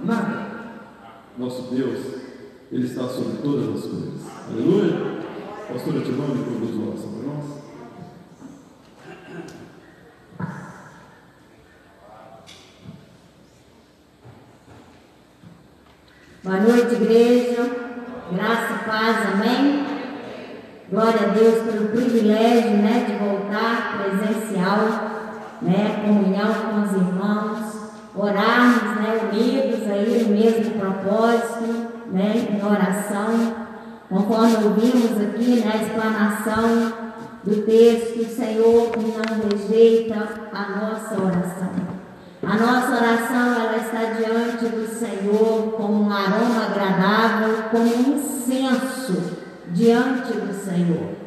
Nada. 0.04 0.52
Nosso 1.38 1.74
Deus, 1.74 2.00
Ele 2.72 2.86
está 2.86 3.08
sobre 3.08 3.38
todas 3.42 3.68
as 3.76 3.90
coisas. 3.90 4.22
Aleluia. 4.50 5.22
Pastora 5.68 6.02
Timone, 6.02 6.44
conduz 6.44 6.76
a 6.76 6.90
oração 6.90 7.12
para 7.14 7.34
nós. 7.34 7.71
Boa 16.52 16.64
noite, 16.64 16.96
igreja. 16.96 17.64
Graça 18.30 18.74
e 18.74 18.86
paz, 18.86 19.18
amém? 19.34 19.86
Glória 20.92 21.28
a 21.28 21.30
Deus 21.30 21.64
pelo 21.64 21.88
privilégio 21.88 22.72
né, 22.72 23.06
de 23.08 23.14
voltar 23.26 23.98
presencial, 23.98 25.56
né, 25.62 26.02
comunhão 26.06 26.54
com 26.54 26.82
os 26.82 26.92
irmãos, 26.92 27.94
orarmos 28.14 28.84
né, 28.98 29.30
unidos 29.32 29.90
aí 29.90 30.26
no 30.26 30.36
mesmo 30.36 30.78
propósito, 30.78 31.88
né, 32.12 32.34
em 32.36 32.66
oração, 32.66 33.56
conforme 34.10 34.66
ouvimos 34.66 35.22
aqui 35.22 35.64
na 35.64 35.74
né, 35.74 35.84
explanação 35.86 36.94
do 37.46 37.62
texto, 37.66 38.24
o 38.24 38.26
Senhor 38.26 38.92
não 38.98 39.50
rejeita 39.50 40.28
a 40.52 40.70
nossa 40.82 41.16
oração. 41.16 41.91
A 42.44 42.58
nossa 42.58 42.96
oração 42.96 43.54
ela 43.54 43.78
está 43.78 44.14
diante 44.18 44.66
do 44.66 44.88
Senhor 44.88 45.74
como 45.78 46.06
um 46.06 46.12
aroma 46.12 46.66
agradável, 46.72 47.66
como 47.70 47.84
um 47.84 48.16
incenso 48.16 49.38
diante 49.68 50.34
do 50.34 50.52
Senhor. 50.52 51.22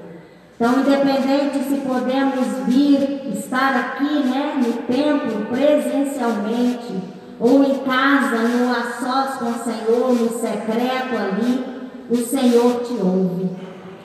Então, 0.57 0.81
independente 0.81 1.68
se 1.68 1.77
podemos 1.87 2.66
vir, 2.66 3.33
estar 3.33 3.77
aqui 3.77 4.24
né, 4.24 4.55
no 4.57 4.72
templo 4.92 5.46
presencialmente, 5.46 7.00
ou 7.38 7.62
em 7.62 7.79
casa, 7.79 8.48
no 8.48 8.72
a 8.72 8.83
sós 8.98 9.37
com 9.37 9.50
o 9.50 9.64
Senhor, 9.64 10.14
no 10.14 10.29
secreto 10.31 11.16
ali, 11.16 11.64
o 12.11 12.16
Senhor 12.16 12.83
te 12.83 12.94
ouve. 12.94 13.50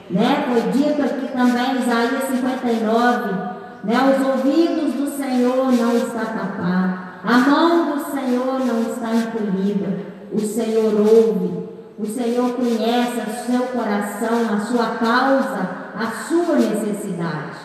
Né? 0.08 0.44
Foi 0.48 0.72
dito 0.72 1.02
aqui 1.02 1.32
também, 1.32 1.80
Isaías 1.80 2.24
59, 2.30 3.50
né? 3.84 3.94
Os 4.14 4.26
ouvidos 4.26 4.92
do 4.94 5.16
Senhor 5.16 5.72
não 5.72 5.96
estão 5.96 6.24
tapados. 6.24 6.99
A 7.22 7.38
mão 7.38 7.96
do 7.96 8.10
Senhor 8.12 8.60
não 8.60 8.80
está 8.92 9.14
encolhida. 9.14 9.98
O 10.32 10.40
Senhor 10.40 10.94
ouve. 10.94 11.68
O 11.98 12.06
Senhor 12.06 12.52
conhece 12.54 13.20
o 13.20 13.46
seu 13.46 13.60
coração, 13.66 14.54
a 14.54 14.60
sua 14.60 14.86
causa, 14.96 15.70
a 15.94 16.10
sua 16.26 16.56
necessidade. 16.56 17.58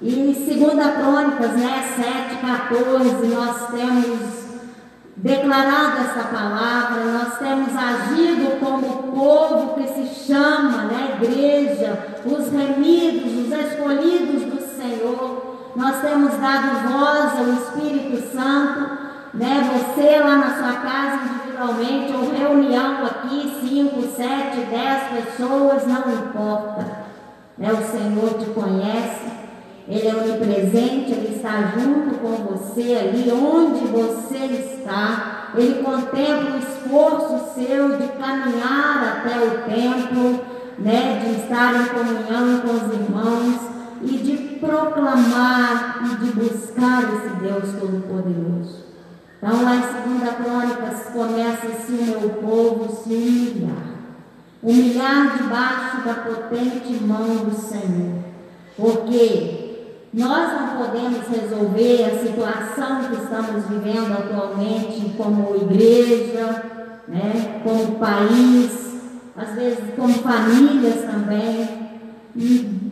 E 0.00 0.14
em 0.14 0.32
2 0.32 0.46
Crônicas, 0.96 1.52
né, 1.52 1.82
7, 1.96 2.40
14, 2.40 3.26
nós 3.34 3.70
temos 3.70 4.44
declarado 5.16 6.02
essa 6.02 6.28
palavra, 6.28 7.04
nós 7.04 7.38
temos 7.38 7.74
agido 7.74 8.60
como 8.60 9.12
povo 9.12 9.74
que 9.74 9.88
se 9.88 10.26
chama, 10.26 10.84
né, 10.84 11.18
igreja, 11.20 12.20
os 12.24 12.50
remidos, 12.52 13.32
os 13.32 13.52
escolhidos 13.52 14.42
do 14.42 14.60
Senhor 14.76 15.53
nós 15.76 16.00
temos 16.00 16.34
dado 16.34 16.88
voz 16.88 17.38
ao 17.38 17.52
Espírito 17.54 18.30
Santo, 18.32 19.04
né? 19.34 19.68
Você 19.72 20.18
lá 20.20 20.36
na 20.36 20.56
sua 20.56 20.72
casa 20.80 21.24
individualmente, 21.24 22.12
ou 22.12 22.30
reunião 22.30 23.04
aqui, 23.04 23.58
cinco, 23.60 24.02
sete, 24.02 24.66
dez 24.70 25.24
pessoas, 25.24 25.84
não 25.86 26.12
importa. 26.12 27.04
Né? 27.58 27.72
O 27.72 27.84
Senhor 27.84 28.38
te 28.38 28.50
conhece, 28.50 29.26
Ele 29.88 30.06
é 30.06 30.14
onipresente, 30.14 31.12
Ele 31.12 31.34
está 31.34 31.72
junto 31.76 32.18
com 32.18 32.54
você 32.54 32.94
ali 32.94 33.32
onde 33.32 33.84
você 33.86 34.44
está. 34.46 35.50
Ele 35.56 35.82
contempla 35.82 36.54
o 36.54 36.58
esforço 36.58 37.54
seu 37.54 37.96
de 37.96 38.08
caminhar 38.08 39.18
até 39.18 39.38
o 39.44 39.74
templo, 39.74 40.44
né? 40.78 41.20
de 41.24 41.40
estar 41.40 41.74
em 41.74 41.86
comunhão 41.86 42.60
com 42.60 42.70
os 42.70 42.94
irmãos 42.94 43.73
e 44.04 44.18
de 44.18 44.36
proclamar 44.58 46.02
e 46.04 46.24
de 46.24 46.32
buscar 46.32 47.02
esse 47.04 47.36
Deus 47.36 47.78
Todo-Poderoso. 47.78 48.84
Então, 49.38 49.62
lá 49.62 49.76
em 49.76 49.80
2 49.80 50.34
Crônicas, 50.36 51.12
começa 51.12 51.66
assim: 51.66 52.14
o 52.14 52.20
meu 52.20 52.30
povo 52.30 52.94
se 52.94 53.14
humilhar. 53.14 53.94
Humilhar 54.62 55.36
debaixo 55.36 56.02
da 56.04 56.14
potente 56.14 57.04
mão 57.04 57.36
do 57.44 57.54
Senhor. 57.54 58.24
Porque 58.76 59.64
nós 60.14 60.52
não 60.52 60.76
podemos 60.78 61.26
resolver 61.28 62.04
a 62.04 62.18
situação 62.18 63.04
que 63.04 63.22
estamos 63.22 63.64
vivendo 63.66 64.12
atualmente 64.12 65.12
como 65.16 65.56
igreja, 65.56 66.62
né, 67.08 67.60
como 67.62 67.96
país, 67.96 68.94
às 69.36 69.54
vezes 69.54 69.94
como 69.96 70.14
famílias 70.14 71.04
também. 71.04 71.84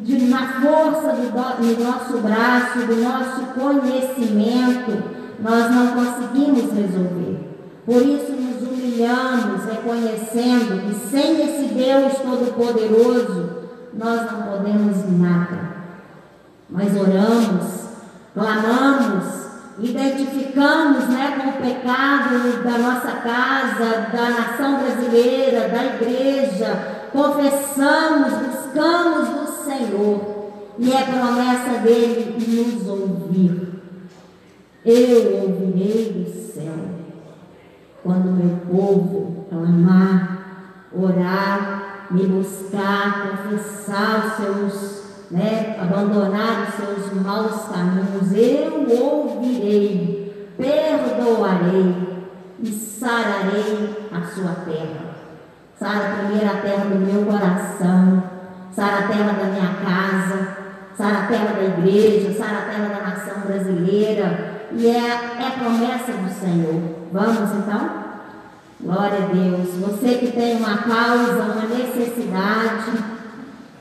De, 0.03 0.27
na 0.27 0.61
força 0.61 1.13
do, 1.13 1.31
do 1.31 1.85
nosso 1.85 2.19
braço, 2.19 2.79
do 2.81 2.97
nosso 2.97 3.47
conhecimento, 3.55 5.03
nós 5.39 5.71
não 5.71 5.87
conseguimos 5.89 6.73
resolver. 6.73 7.53
Por 7.87 8.03
isso 8.03 8.33
nos 8.33 8.69
humilhamos, 8.69 9.65
reconhecendo 9.65 10.87
que 10.87 10.95
sem 11.09 11.43
esse 11.43 11.75
Deus 11.75 12.15
Todo-Poderoso, 12.15 13.63
nós 13.93 14.31
não 14.31 14.43
podemos 14.43 15.19
nada. 15.19 15.73
Mas 16.71 16.97
oramos, 16.97 17.89
clamamos, 18.33 19.43
identificamos 19.79 21.09
né, 21.09 21.39
com 21.41 21.49
o 21.51 21.69
pecado 21.69 22.63
da 22.63 22.79
nossa 22.79 23.13
casa, 23.13 24.07
da 24.13 24.31
nação 24.31 24.79
brasileira, 24.79 25.69
da 25.69 25.85
igreja, 25.85 27.09
confessamos, 27.13 28.33
buscamos 28.33 29.29
do 29.29 29.42
Senhor, 29.73 30.53
e 30.79 30.93
é 30.93 31.05
promessa 31.05 31.81
dele 31.81 32.37
nos 32.39 32.89
ouvir. 32.89 33.83
Eu 34.85 35.43
ouvirei 35.43 36.13
do 36.13 36.53
céu, 36.53 36.75
quando 38.03 38.33
meu 38.33 38.57
povo 38.69 39.47
clamar, 39.49 40.89
orar, 40.93 42.09
me 42.11 42.27
buscar, 42.27 43.29
confessar 43.29 44.27
os 44.27 44.33
seus, 44.35 45.03
né, 45.31 45.79
abandonar 45.81 46.69
os 46.69 46.75
seus 46.75 47.23
maus 47.23 47.63
caminhos, 47.69 48.33
eu 48.35 48.87
ouvirei, 49.05 50.53
perdoarei 50.57 51.95
e 52.61 52.73
sararei 52.73 54.09
a 54.13 54.27
sua 54.27 54.53
terra. 54.65 55.13
Sara 55.79 56.17
primeiro 56.17 56.47
a 56.47 56.61
terra 56.61 56.85
do 56.85 56.99
meu 56.99 57.25
coração, 57.25 58.23
sara 58.75 59.01
a 59.01 59.09
terra 59.09 59.33
da 59.33 59.45
minha 59.45 59.75
casa, 59.85 60.57
sara 60.97 61.19
a 61.19 61.27
terra 61.27 61.55
da 61.55 61.63
igreja, 61.63 62.33
sara 62.33 62.59
a 62.59 62.63
terra 62.63 62.89
da 62.89 63.11
nação 63.11 63.41
brasileira. 63.47 64.53
E 64.73 64.87
é, 64.87 64.99
é 64.99 65.51
promessa 65.59 66.13
do 66.13 66.31
Senhor. 66.31 66.83
Vamos 67.13 67.51
então? 67.53 68.03
Glória 68.81 69.19
a 69.19 69.33
Deus. 69.33 69.69
Você 69.77 70.15
que 70.15 70.33
tem 70.33 70.57
uma 70.57 70.79
causa, 70.79 71.43
uma 71.43 71.67
necessidade, 71.67 72.91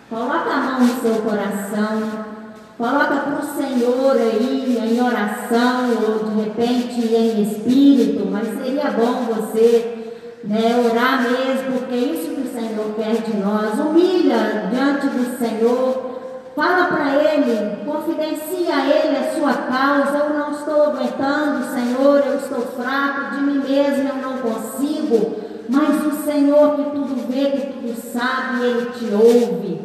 coloca 0.09 0.49
a 0.49 0.57
mão 0.57 0.79
no 0.81 1.01
seu 1.01 1.15
coração. 1.21 2.31
Coloca 2.77 3.15
para 3.15 3.39
o 3.39 3.55
Senhor 3.55 4.15
aí 4.17 4.91
em 4.91 5.01
oração 5.01 5.91
ou 6.03 6.25
de 6.25 6.41
repente 6.41 7.13
em 7.13 7.43
espírito, 7.43 8.27
mas 8.29 8.47
seria 8.47 8.89
bom 8.91 9.33
você 9.35 10.00
né, 10.43 10.83
orar 10.83 11.23
mesmo, 11.23 11.79
porque 11.79 11.93
é 11.93 11.97
isso 11.97 12.29
que 12.29 12.41
o 12.41 12.53
Senhor 12.53 12.95
quer 12.95 13.21
de 13.21 13.37
nós. 13.37 13.79
Humilha 13.79 14.69
diante 14.71 15.07
do 15.07 15.37
Senhor, 15.37 16.19
fala 16.55 16.85
para 16.85 17.15
Ele, 17.15 17.85
confidencia 17.85 18.75
a 18.75 18.87
Ele 18.87 19.17
a 19.17 19.33
sua 19.35 19.53
causa. 19.53 20.17
Eu 20.17 20.37
não 20.37 20.51
estou 20.51 20.83
aguentando, 20.83 21.73
Senhor, 21.73 22.23
eu 22.25 22.37
estou 22.37 22.61
fraco, 22.61 23.35
de 23.35 23.41
mim 23.41 23.63
mesmo 23.67 24.09
eu 24.09 24.15
não 24.15 24.37
consigo. 24.39 25.41
Mas 25.69 26.05
o 26.05 26.25
Senhor 26.25 26.75
que 26.75 26.83
tudo 26.91 27.27
vê, 27.29 27.51
que 27.51 27.73
tudo 27.73 27.95
sabe, 28.11 28.63
Ele 28.63 28.85
te 28.91 29.05
ouve, 29.13 29.79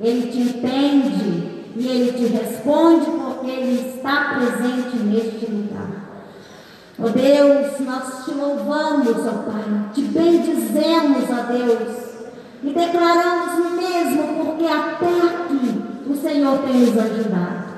Ele 0.00 0.30
te 0.30 0.38
entende 0.38 1.58
e 1.76 1.86
Ele 1.86 2.12
te 2.12 2.24
responde 2.26 3.06
porque 3.06 3.50
Ele 3.50 3.94
está 3.94 4.34
presente 4.34 4.96
neste 4.96 5.46
lugar. 5.46 5.97
Ó 7.00 7.06
oh 7.06 7.10
Deus, 7.10 7.78
nós 7.78 8.24
te 8.24 8.32
louvamos, 8.32 9.24
ó 9.24 9.30
oh 9.30 9.50
Pai, 9.50 9.90
te 9.94 10.02
bendizemos, 10.02 11.30
ó 11.30 11.44
oh 11.44 11.52
Deus, 11.52 12.08
e 12.64 12.70
declaramos 12.70 13.72
mesmo, 13.76 14.44
porque 14.44 14.64
até 14.64 15.06
aqui 15.06 15.80
o 16.08 16.16
Senhor 16.16 16.58
tem 16.58 16.80
nos 16.80 16.98
ajudado. 16.98 17.68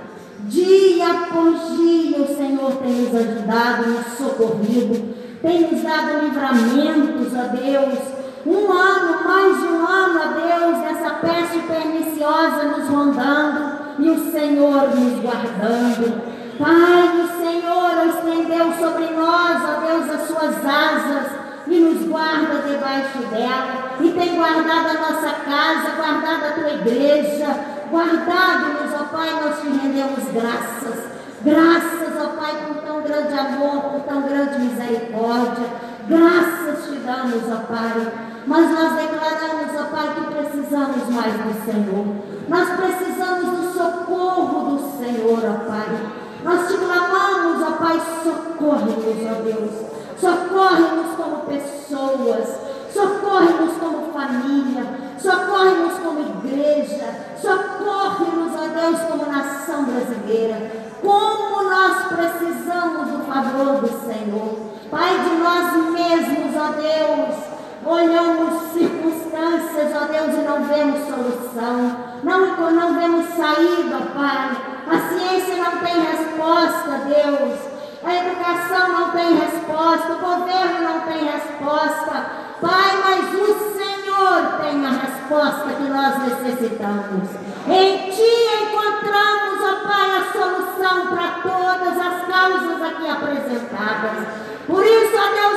Dia 0.48 1.06
após 1.06 1.76
dia 1.76 2.16
o 2.16 2.34
Senhor 2.34 2.72
tem 2.82 2.92
nos 2.92 3.14
ajudado, 3.14 3.90
nos 3.90 4.06
socorrido, 4.16 5.14
tem 5.42 5.70
nos 5.70 5.82
dado 5.82 6.24
livramentos, 6.24 7.32
ó 7.36 7.54
Deus. 7.54 8.20
Um 8.46 8.72
ano, 8.72 9.22
mais 9.22 9.60
de 9.60 9.68
um 9.68 9.86
ano, 9.86 10.18
ó 10.18 10.28
Deus, 10.32 10.84
essa 10.92 11.10
peste 11.16 11.58
perniciosa 11.58 12.64
nos 12.74 12.88
rondando 12.88 13.80
e 13.98 14.08
o 14.08 14.32
Senhor 14.32 14.96
nos 14.96 15.20
guardando. 15.20 16.39
Pai, 16.60 17.08
o 17.18 17.40
Senhor 17.40 18.06
estendeu 18.06 18.70
sobre 18.78 19.06
nós, 19.14 19.62
ó 19.64 19.80
Deus, 19.80 20.10
as 20.10 20.26
suas 20.26 20.56
asas 20.56 21.32
e 21.66 21.80
nos 21.80 22.06
guarda 22.06 22.60
debaixo 22.68 23.16
dela. 23.30 23.96
E 23.98 24.10
tem 24.10 24.36
guardado 24.36 24.90
a 24.90 25.00
nossa 25.00 25.36
casa, 25.36 25.96
guardado 25.96 26.44
a 26.44 26.52
tua 26.52 26.70
igreja, 26.72 27.46
guardado-nos, 27.90 28.92
ó 28.92 29.04
Pai, 29.04 29.30
nós 29.42 29.58
te 29.58 29.68
rendemos 29.68 30.22
graças. 30.34 31.10
Graças, 31.42 32.20
ó 32.20 32.26
Pai, 32.38 32.52
por 32.66 32.82
tão 32.82 33.00
grande 33.04 33.38
amor, 33.38 33.80
por 33.84 34.00
tão 34.00 34.20
grande 34.20 34.58
misericórdia. 34.58 35.66
Graças 36.08 36.84
te 36.84 36.96
damos, 36.96 37.42
ó 37.50 37.72
Pai. 37.72 38.12
Mas 38.46 38.70
nós 38.70 38.92
declaramos, 38.96 39.80
ó 39.80 39.84
Pai, 39.84 40.14
que 40.14 40.34
precisamos 40.34 41.08
mais 41.08 41.32
do 41.32 41.64
Senhor. 41.64 42.16
Nós 42.48 42.68
precisamos 42.68 43.48
do 43.48 43.72
socorro 43.72 44.76
do 44.76 44.98
Senhor, 44.98 45.38
ó 45.38 45.66
Pai. 45.66 46.19
Nós 46.42 46.68
te 46.68 46.74
clamamos, 46.78 47.62
ó 47.62 47.70
Pai, 47.72 48.00
socorre-nos, 48.24 49.30
ó 49.30 49.42
Deus. 49.42 49.90
Socorre-nos 50.18 51.16
como 51.16 51.44
pessoas. 51.46 52.48
Socorre-nos 52.92 53.76
como 53.78 54.12
família. 54.12 54.84
Socorre-nos 55.18 55.98
como 55.98 56.20
igreja. 56.20 57.36
Socorre-nos, 57.40 58.52
ó 58.54 58.68
Deus, 58.68 59.00
como 59.08 59.26
nação 59.26 59.84
brasileira. 59.84 60.72
Como 61.02 61.62
nós 61.62 62.06
precisamos 62.08 63.08
do 63.08 63.24
favor 63.24 63.80
do 63.80 63.88
Senhor. 64.06 64.58
Pai, 64.90 65.18
de 65.18 65.36
nós 65.36 65.92
mesmos, 65.92 66.56
ó 66.56 66.72
Deus. 66.72 67.49
Olhamos 67.84 68.72
circunstâncias, 68.72 69.92
ó 69.96 70.04
Deus, 70.04 70.34
e 70.34 70.42
não 70.42 70.64
vemos 70.64 71.00
solução. 71.08 71.96
Não, 72.22 72.70
não 72.72 72.94
vemos 73.00 73.26
saída, 73.34 73.98
Pai. 74.14 74.56
A 74.86 75.08
ciência 75.08 75.56
não 75.56 75.78
tem 75.78 76.00
resposta, 76.00 76.90
Deus. 77.06 77.58
A 78.02 78.14
educação 78.14 78.88
não 78.88 79.10
tem 79.12 79.34
resposta, 79.34 80.12
o 80.12 80.18
governo 80.18 80.80
não 80.82 81.00
tem 81.00 81.24
resposta. 81.24 82.26
Pai, 82.60 82.96
mas 83.02 83.34
o 83.34 83.78
Senhor 83.78 84.60
tem 84.60 84.86
a 84.86 84.90
resposta 84.90 85.68
que 85.76 85.88
nós 85.88 86.18
necessitamos. 86.18 87.28
Em 87.66 88.10
Ti 88.10 88.30
encontramos, 88.62 89.60
ó 89.62 89.88
Pai, 89.88 90.16
a 90.16 90.32
solução 90.32 91.06
para 91.08 91.28
todas 91.42 91.98
as 91.98 92.26
causas 92.26 92.82
aqui 92.82 93.08
apresentadas. 93.08 94.50
Por 94.66 94.84
isso, 94.84 95.16
ó 95.16 95.28
Deus, 95.34 95.49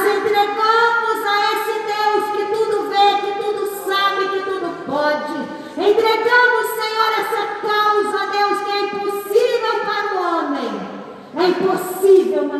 Mas 0.00 0.16
entregamos 0.16 1.26
a 1.26 1.52
esse 1.52 1.74
Deus 1.84 2.24
que 2.34 2.44
tudo 2.54 2.88
vê, 2.88 3.20
que 3.20 3.32
tudo 3.38 3.66
sabe 3.84 4.30
que 4.30 4.40
tudo 4.44 4.86
pode. 4.86 5.34
Entregamos, 5.76 6.66
Senhor, 6.74 7.10
essa 7.20 7.42
causa, 7.60 8.26
Deus, 8.32 8.60
que 8.64 8.70
é 8.70 8.80
impossível 8.84 9.74
para 9.84 10.14
o 10.14 10.38
homem. 10.38 10.70
É 11.36 11.48
impossível, 11.48 12.48
mas 12.48 12.59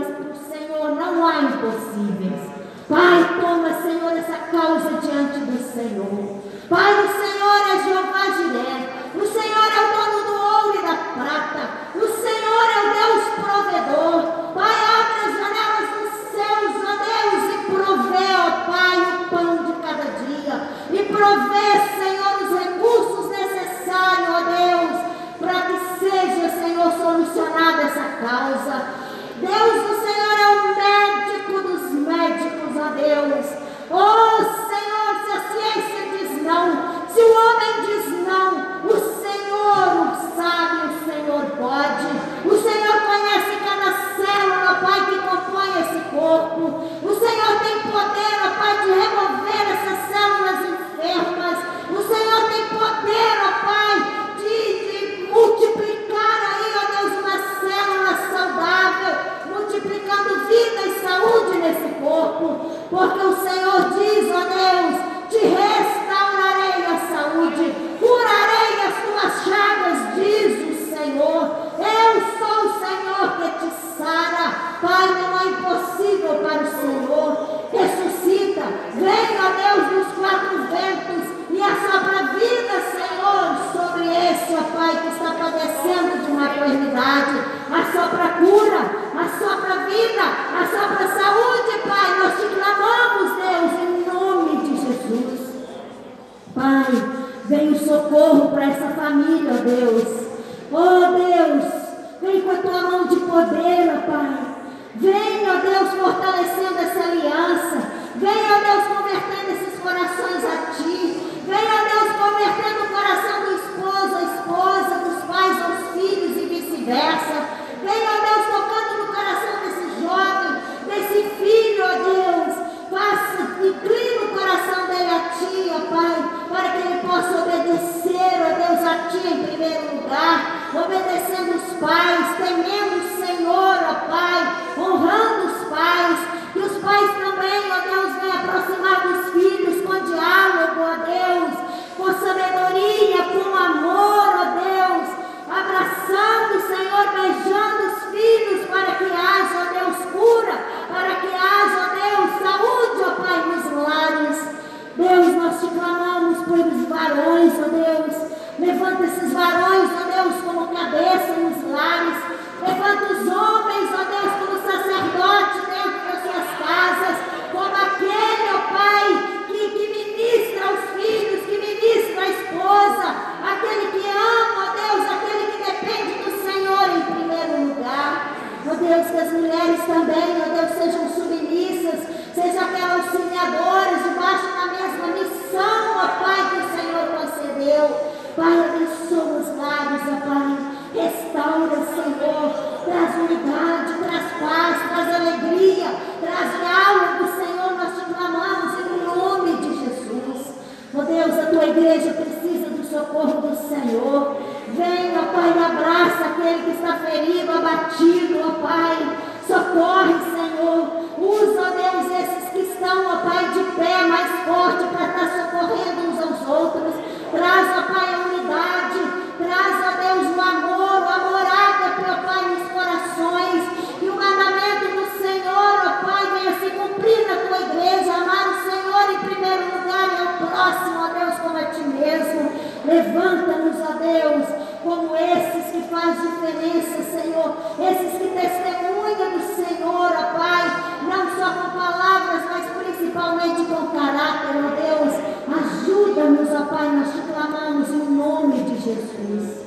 Senhor. 237.30 237.56
Esses 237.78 238.18
que 238.18 238.28
testemunham 238.28 239.38
do 239.38 239.54
Senhor, 239.54 240.10
ó 240.12 240.38
Pai, 240.38 240.64
não 241.02 241.30
só 241.36 241.52
com 241.52 241.78
palavras, 241.78 242.42
mas 242.50 242.66
principalmente 242.84 243.64
com 243.66 243.86
caráter, 243.96 244.56
ó 244.56 244.70
Deus. 244.74 245.14
Ajuda-nos, 245.48 246.50
ó 246.50 246.64
Pai, 246.64 246.88
nós 246.88 247.12
te 247.12 247.20
clamamos 247.20 247.88
em 247.90 248.10
nome 248.10 248.64
de 248.64 248.78
Jesus. 248.82 249.60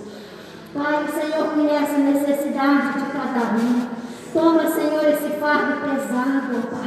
Pai, 0.73 1.05
o 1.05 1.11
Senhor 1.11 1.47
conhece 1.53 1.95
a 1.95 1.99
necessidade 1.99 2.99
de 2.99 3.05
cada 3.11 3.55
um. 3.55 3.87
Toma, 4.33 4.69
Senhor, 4.69 5.07
esse 5.07 5.39
fardo 5.39 5.81
pesado, 5.81 6.57
ó 6.57 6.75
Pai. 6.75 6.82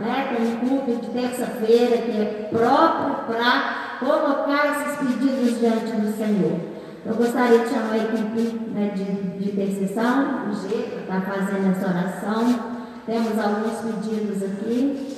né, 0.00 0.34
com 0.34 0.42
o 0.42 0.80
culto 0.80 1.06
de 1.06 1.12
terça-feira, 1.12 1.98
que 1.98 2.10
é 2.10 2.48
próprio 2.50 3.24
para 3.26 3.98
colocar 3.98 4.66
esses 4.72 4.98
pedidos 4.98 5.58
diante 5.58 5.92
do 5.92 6.16
Senhor. 6.16 6.76
Eu 7.04 7.14
gostaria 7.14 7.60
de 7.60 7.68
chamar 7.68 7.92
a 7.92 7.98
equipe 7.98 8.58
né, 8.72 8.92
de, 8.94 9.04
de 9.04 9.50
intercessão, 9.50 10.48
o 10.50 10.52
G, 10.52 10.68
que 10.68 11.00
está 11.00 11.20
fazendo 11.20 11.70
essa 11.70 11.88
oração. 11.88 12.76
Temos 13.06 13.38
alguns 13.38 13.78
pedidos 13.78 14.42
aqui. 14.42 15.16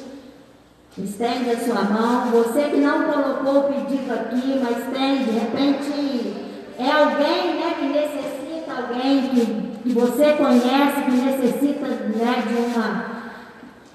Estende 0.98 1.50
a 1.50 1.58
sua 1.60 1.82
mão. 1.84 2.26
Você 2.32 2.64
que 2.64 2.76
não 2.78 3.04
colocou 3.04 3.60
o 3.60 3.72
pedido 3.72 4.12
aqui, 4.12 4.60
mas 4.62 4.92
tem, 4.92 5.24
de 5.24 5.30
repente, 5.30 6.48
é 6.78 6.90
alguém 6.90 7.54
né, 7.54 7.74
que 7.78 7.86
necessita, 7.86 8.72
alguém 8.76 9.28
que, 9.28 9.78
que 9.82 9.92
você 9.94 10.32
conhece, 10.32 11.02
que 11.02 11.10
necessita 11.10 11.86
né, 11.86 12.44
de 12.46 12.54
uma 12.54 13.17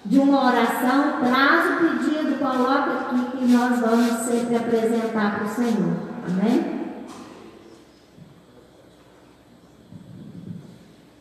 de 0.05 0.19
uma 0.19 0.47
oração, 0.47 1.21
traz 1.23 1.65
o 1.65 1.77
pedido, 1.77 2.37
coloca 2.37 2.91
aqui 2.91 3.37
que 3.37 3.45
nós 3.45 3.79
vamos 3.79 4.11
sempre 4.25 4.55
apresentar 4.57 5.35
para 5.35 5.45
o 5.45 5.49
Senhor. 5.49 5.93
Amém? 6.27 6.83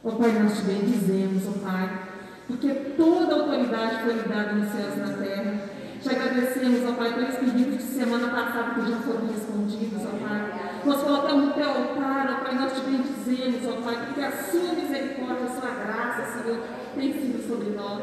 Ó 0.05 0.09
oh, 0.09 0.13
Pai, 0.13 0.33
nós 0.33 0.59
te 0.59 0.63
bendizemos, 0.65 1.47
ó 1.47 1.51
oh, 1.51 1.59
Pai, 1.61 2.01
porque 2.49 2.75
toda 2.97 3.35
autoridade 3.35 4.03
foi 4.03 4.15
dada 4.29 4.53
nos 4.53 4.73
céus 4.73 4.97
e 4.97 4.99
na 4.99 5.17
terra. 5.17 5.61
Te 6.03 6.09
agradecemos, 6.09 6.85
ó 6.85 6.91
oh, 6.91 6.95
Pai, 6.95 7.15
pelos 7.15 7.37
pedidos 7.37 7.77
de 7.77 7.83
semana 7.85 8.29
passada 8.31 8.75
que 8.75 8.91
já 8.91 8.97
foram 8.97 9.29
respondidos, 9.29 10.03
ó 10.03 10.29
Pai. 10.29 10.81
Nós 10.85 11.03
colocamos 11.03 11.51
o 11.51 11.53
teu 11.53 11.69
altar, 11.69 12.37
ó 12.37 12.45
Pai, 12.45 12.55
nós 12.57 12.73
te 12.73 12.81
bendizemos, 12.81 13.61
ó 13.69 13.81
Pai, 13.81 14.07
porque 14.07 14.23
a 14.23 14.33
sua 14.33 14.73
misericórdia, 14.73 15.45
a 15.45 15.61
sua 15.61 15.71
graça, 15.71 16.43
Senhor 16.43 16.82
tem 16.95 17.13
sido 17.13 17.47
sobre 17.47 17.71
nós. 17.71 18.03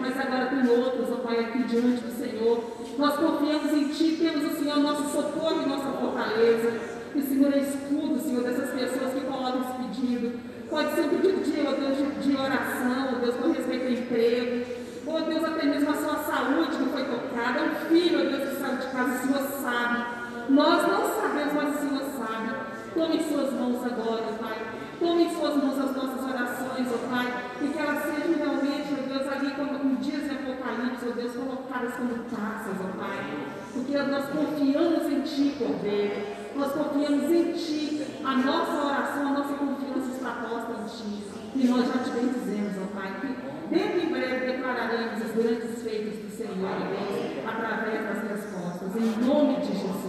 Mas 0.00 0.18
agora 0.18 0.46
tem 0.46 0.68
outros, 0.68 1.10
ó 1.12 1.16
Pai, 1.16 1.40
aqui 1.40 1.62
diante 1.64 2.02
do 2.02 2.12
Senhor. 2.12 2.64
Nós 2.98 3.14
confiamos 3.16 3.72
em 3.72 3.88
Ti, 3.88 4.16
temos 4.20 4.52
o 4.52 4.56
Senhor 4.56 4.78
nosso 4.78 5.12
socorro 5.12 5.62
e 5.62 5.68
nossa 5.68 5.90
fortaleza. 5.98 6.72
E 7.14 7.18
o 7.18 7.22
Senhor 7.22 7.52
é 7.52 7.58
escudo, 7.58 8.20
Senhor, 8.20 8.42
dessas 8.42 8.70
pessoas 8.70 9.12
que 9.12 9.20
colocam 9.20 9.60
esse 9.60 10.00
pedido. 10.00 10.38
Pode 10.68 10.94
ser 10.94 11.02
um 11.02 11.08
pedido 11.10 11.42
de, 11.42 11.60
ó 11.66 11.72
de, 12.20 12.36
oração, 12.36 13.14
ó 13.14 13.18
Deus, 13.18 13.36
com 13.36 13.52
respeito 13.52 13.84
ao 13.84 13.92
emprego 13.92 14.82
Oh 15.04 15.20
Deus, 15.20 15.44
até 15.44 15.66
mesmo 15.66 15.90
a 15.90 15.94
sua 15.94 16.16
saúde 16.18 16.76
que 16.76 16.90
foi 16.90 17.04
tocada. 17.04 17.58
É 17.58 17.62
um 17.64 17.74
filho, 17.88 18.20
oh 18.20 18.30
Deus, 18.30 18.48
que 18.48 18.56
sai 18.60 18.76
de 18.76 18.86
casa, 18.86 19.14
o 19.14 19.26
Senhor 19.26 19.42
sabe. 19.60 20.04
Nós 20.48 20.88
não 20.88 21.20
sabemos, 21.20 21.52
mas 21.54 21.74
o 21.74 21.78
Senhor 21.78 22.02
sabe. 22.16 22.54
Tome 22.94 23.16
em 23.16 23.28
suas 23.28 23.52
mãos 23.52 23.84
agora, 23.84 24.32
Pai. 24.40 24.61
Tome 25.02 25.28
suas 25.34 25.56
mãos 25.56 25.78
as 25.80 25.96
nossas 25.96 26.22
orações, 26.22 26.86
ó 26.86 26.94
oh 26.94 27.08
Pai. 27.10 27.26
E 27.60 27.68
que 27.68 27.78
elas 27.78 28.02
sejam 28.04 28.38
realmente, 28.38 28.94
ó 28.94 29.08
Deus, 29.08 29.32
ali 29.32 29.50
como 29.50 29.96
dias 29.96 30.22
de 30.22 30.30
Apocalipse, 30.30 31.08
ó 31.08 31.12
Deus, 31.12 31.32
colocadas 31.32 31.94
como 31.96 32.14
taças, 32.30 32.76
ó 32.80 32.96
Pai. 32.96 33.48
Porque 33.72 33.98
nós 33.98 34.26
confiamos 34.26 35.10
em 35.10 35.20
Ti, 35.22 35.56
Cordeiro. 35.58 36.22
Nós 36.54 36.72
confiamos 36.72 37.24
em 37.32 37.52
Ti. 37.52 38.06
A 38.24 38.36
nossa 38.36 38.86
oração, 38.86 39.26
a 39.26 39.32
nossa 39.32 39.54
confiança 39.54 40.08
está 40.14 40.30
posta 40.48 40.70
em 40.70 40.84
Ti. 40.86 41.24
E 41.56 41.66
nós 41.66 41.84
já 41.84 41.98
te 42.04 42.10
bendizemos, 42.10 42.72
ó 42.80 42.94
Pai. 42.94 43.12
Que 43.20 43.52
Dentro 43.74 44.00
em 44.00 44.12
breve 44.12 44.52
declararemos 44.52 45.24
os 45.24 45.32
grandes 45.32 45.82
feitos 45.82 46.18
do 46.20 46.30
Senhor 46.30 46.54
Deus 46.54 47.48
através 47.48 48.04
das 48.04 48.30
respostas. 48.30 48.96
Em 48.96 49.26
nome 49.26 49.56
de 49.56 49.72
Jesus. 49.72 50.02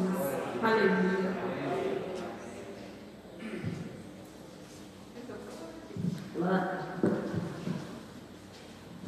Aleluia. 0.61 1.33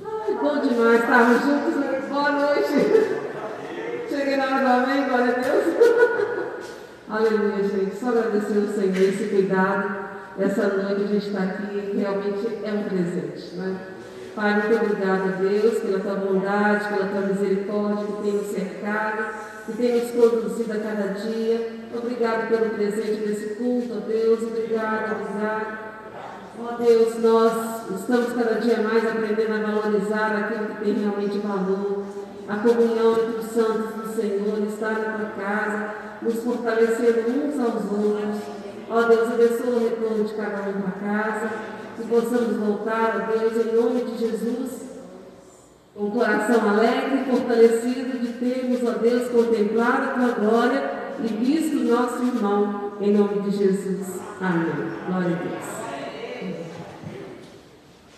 Ai, 0.06 0.36
bom 0.42 0.62
demais 0.62 1.02
estarmos 1.02 1.42
juntos. 1.42 1.76
Né? 1.76 2.02
Boa 2.08 2.32
noite. 2.32 4.08
Cheguei 4.10 4.38
na 4.38 4.46
hora 4.46 4.60
do 4.62 4.68
amém, 4.68 5.10
glória 5.10 5.36
a 5.36 5.40
Deus. 5.40 5.66
Aleluia, 7.10 7.64
gente. 7.68 7.96
Só 7.98 8.12
agradecer 8.36 8.60
ao 8.60 8.68
Senhor 8.68 9.10
esse 9.10 9.30
cuidado. 9.30 10.06
Essa 10.38 10.68
noite 10.68 11.04
a 11.04 11.08
gente 11.08 11.28
está 11.28 11.44
aqui, 11.44 11.98
realmente 11.98 12.60
é 12.64 12.72
um 12.74 12.84
presente, 12.84 13.56
né? 13.56 13.78
Pai, 14.36 14.54
muito 14.60 14.84
obrigado, 14.84 15.40
Deus, 15.40 15.80
pela 15.80 16.00
tua 16.00 16.16
bondade, 16.16 16.90
pela 16.90 17.08
tua 17.08 17.22
misericórdia 17.22 18.06
que 18.06 18.22
tem 18.22 18.32
nos 18.34 18.48
cercado, 18.48 19.26
que 19.66 19.74
tem 19.78 20.02
nos 20.02 20.12
conduzido 20.12 20.74
a 20.74 20.80
cada 20.80 21.14
dia. 21.14 21.70
Obrigado 21.96 22.50
pelo 22.50 22.70
presente 22.72 23.26
desse 23.26 23.56
culto, 23.56 24.02
Deus. 24.06 24.44
Obrigado, 24.44 25.22
obrigado. 25.22 25.86
Ó 26.60 26.84
Deus, 26.84 27.20
nós 27.22 27.92
estamos 27.98 28.34
cada 28.34 28.60
dia 28.60 28.82
mais 28.82 29.06
aprendendo 29.06 29.54
a 29.54 29.72
valorizar 29.72 30.36
aquilo 30.36 30.66
que 30.66 30.84
tem 30.84 30.94
realmente 30.96 31.38
valor. 31.40 32.04
A 32.50 32.58
comunhão 32.58 33.14
entre 33.14 33.40
os 33.40 33.46
santos 33.46 34.05
Senhor, 34.16 34.66
estar 34.68 34.94
na 34.94 35.18
tua 35.18 35.44
casa, 35.44 35.96
nos 36.22 36.36
fortalecendo 36.44 37.30
uns 37.30 37.60
aos 37.60 37.92
outros. 37.92 38.42
Ó 38.90 39.02
Deus, 39.04 39.32
abençoa 39.32 39.76
o 39.76 39.90
retorno 39.90 40.24
de 40.24 40.34
cada 40.34 40.70
um 40.70 40.82
para 40.82 40.92
casa 41.08 41.50
que 41.96 42.08
possamos 42.08 42.58
voltar 42.58 43.16
a 43.16 43.32
Deus 43.32 43.66
em 43.66 43.76
nome 43.76 44.04
de 44.04 44.18
Jesus, 44.18 44.72
com 45.94 46.06
o 46.06 46.12
coração 46.12 46.70
alegre 46.70 47.22
e 47.22 47.32
fortalecido 47.32 48.20
de 48.20 48.34
termos, 48.34 48.84
ó 48.84 48.98
Deus, 49.00 49.30
contemplado 49.30 50.04
a 50.04 50.14
tua 50.14 50.50
glória 50.50 50.92
e 51.24 51.28
visto 51.28 51.78
o 51.78 51.84
nosso 51.86 52.24
irmão, 52.24 52.92
em 53.00 53.14
nome 53.14 53.42
de 53.42 53.58
Jesus. 53.58 54.20
Amém. 54.42 54.74
Glória 55.08 55.36
a 55.36 55.40
Deus. 55.40 55.85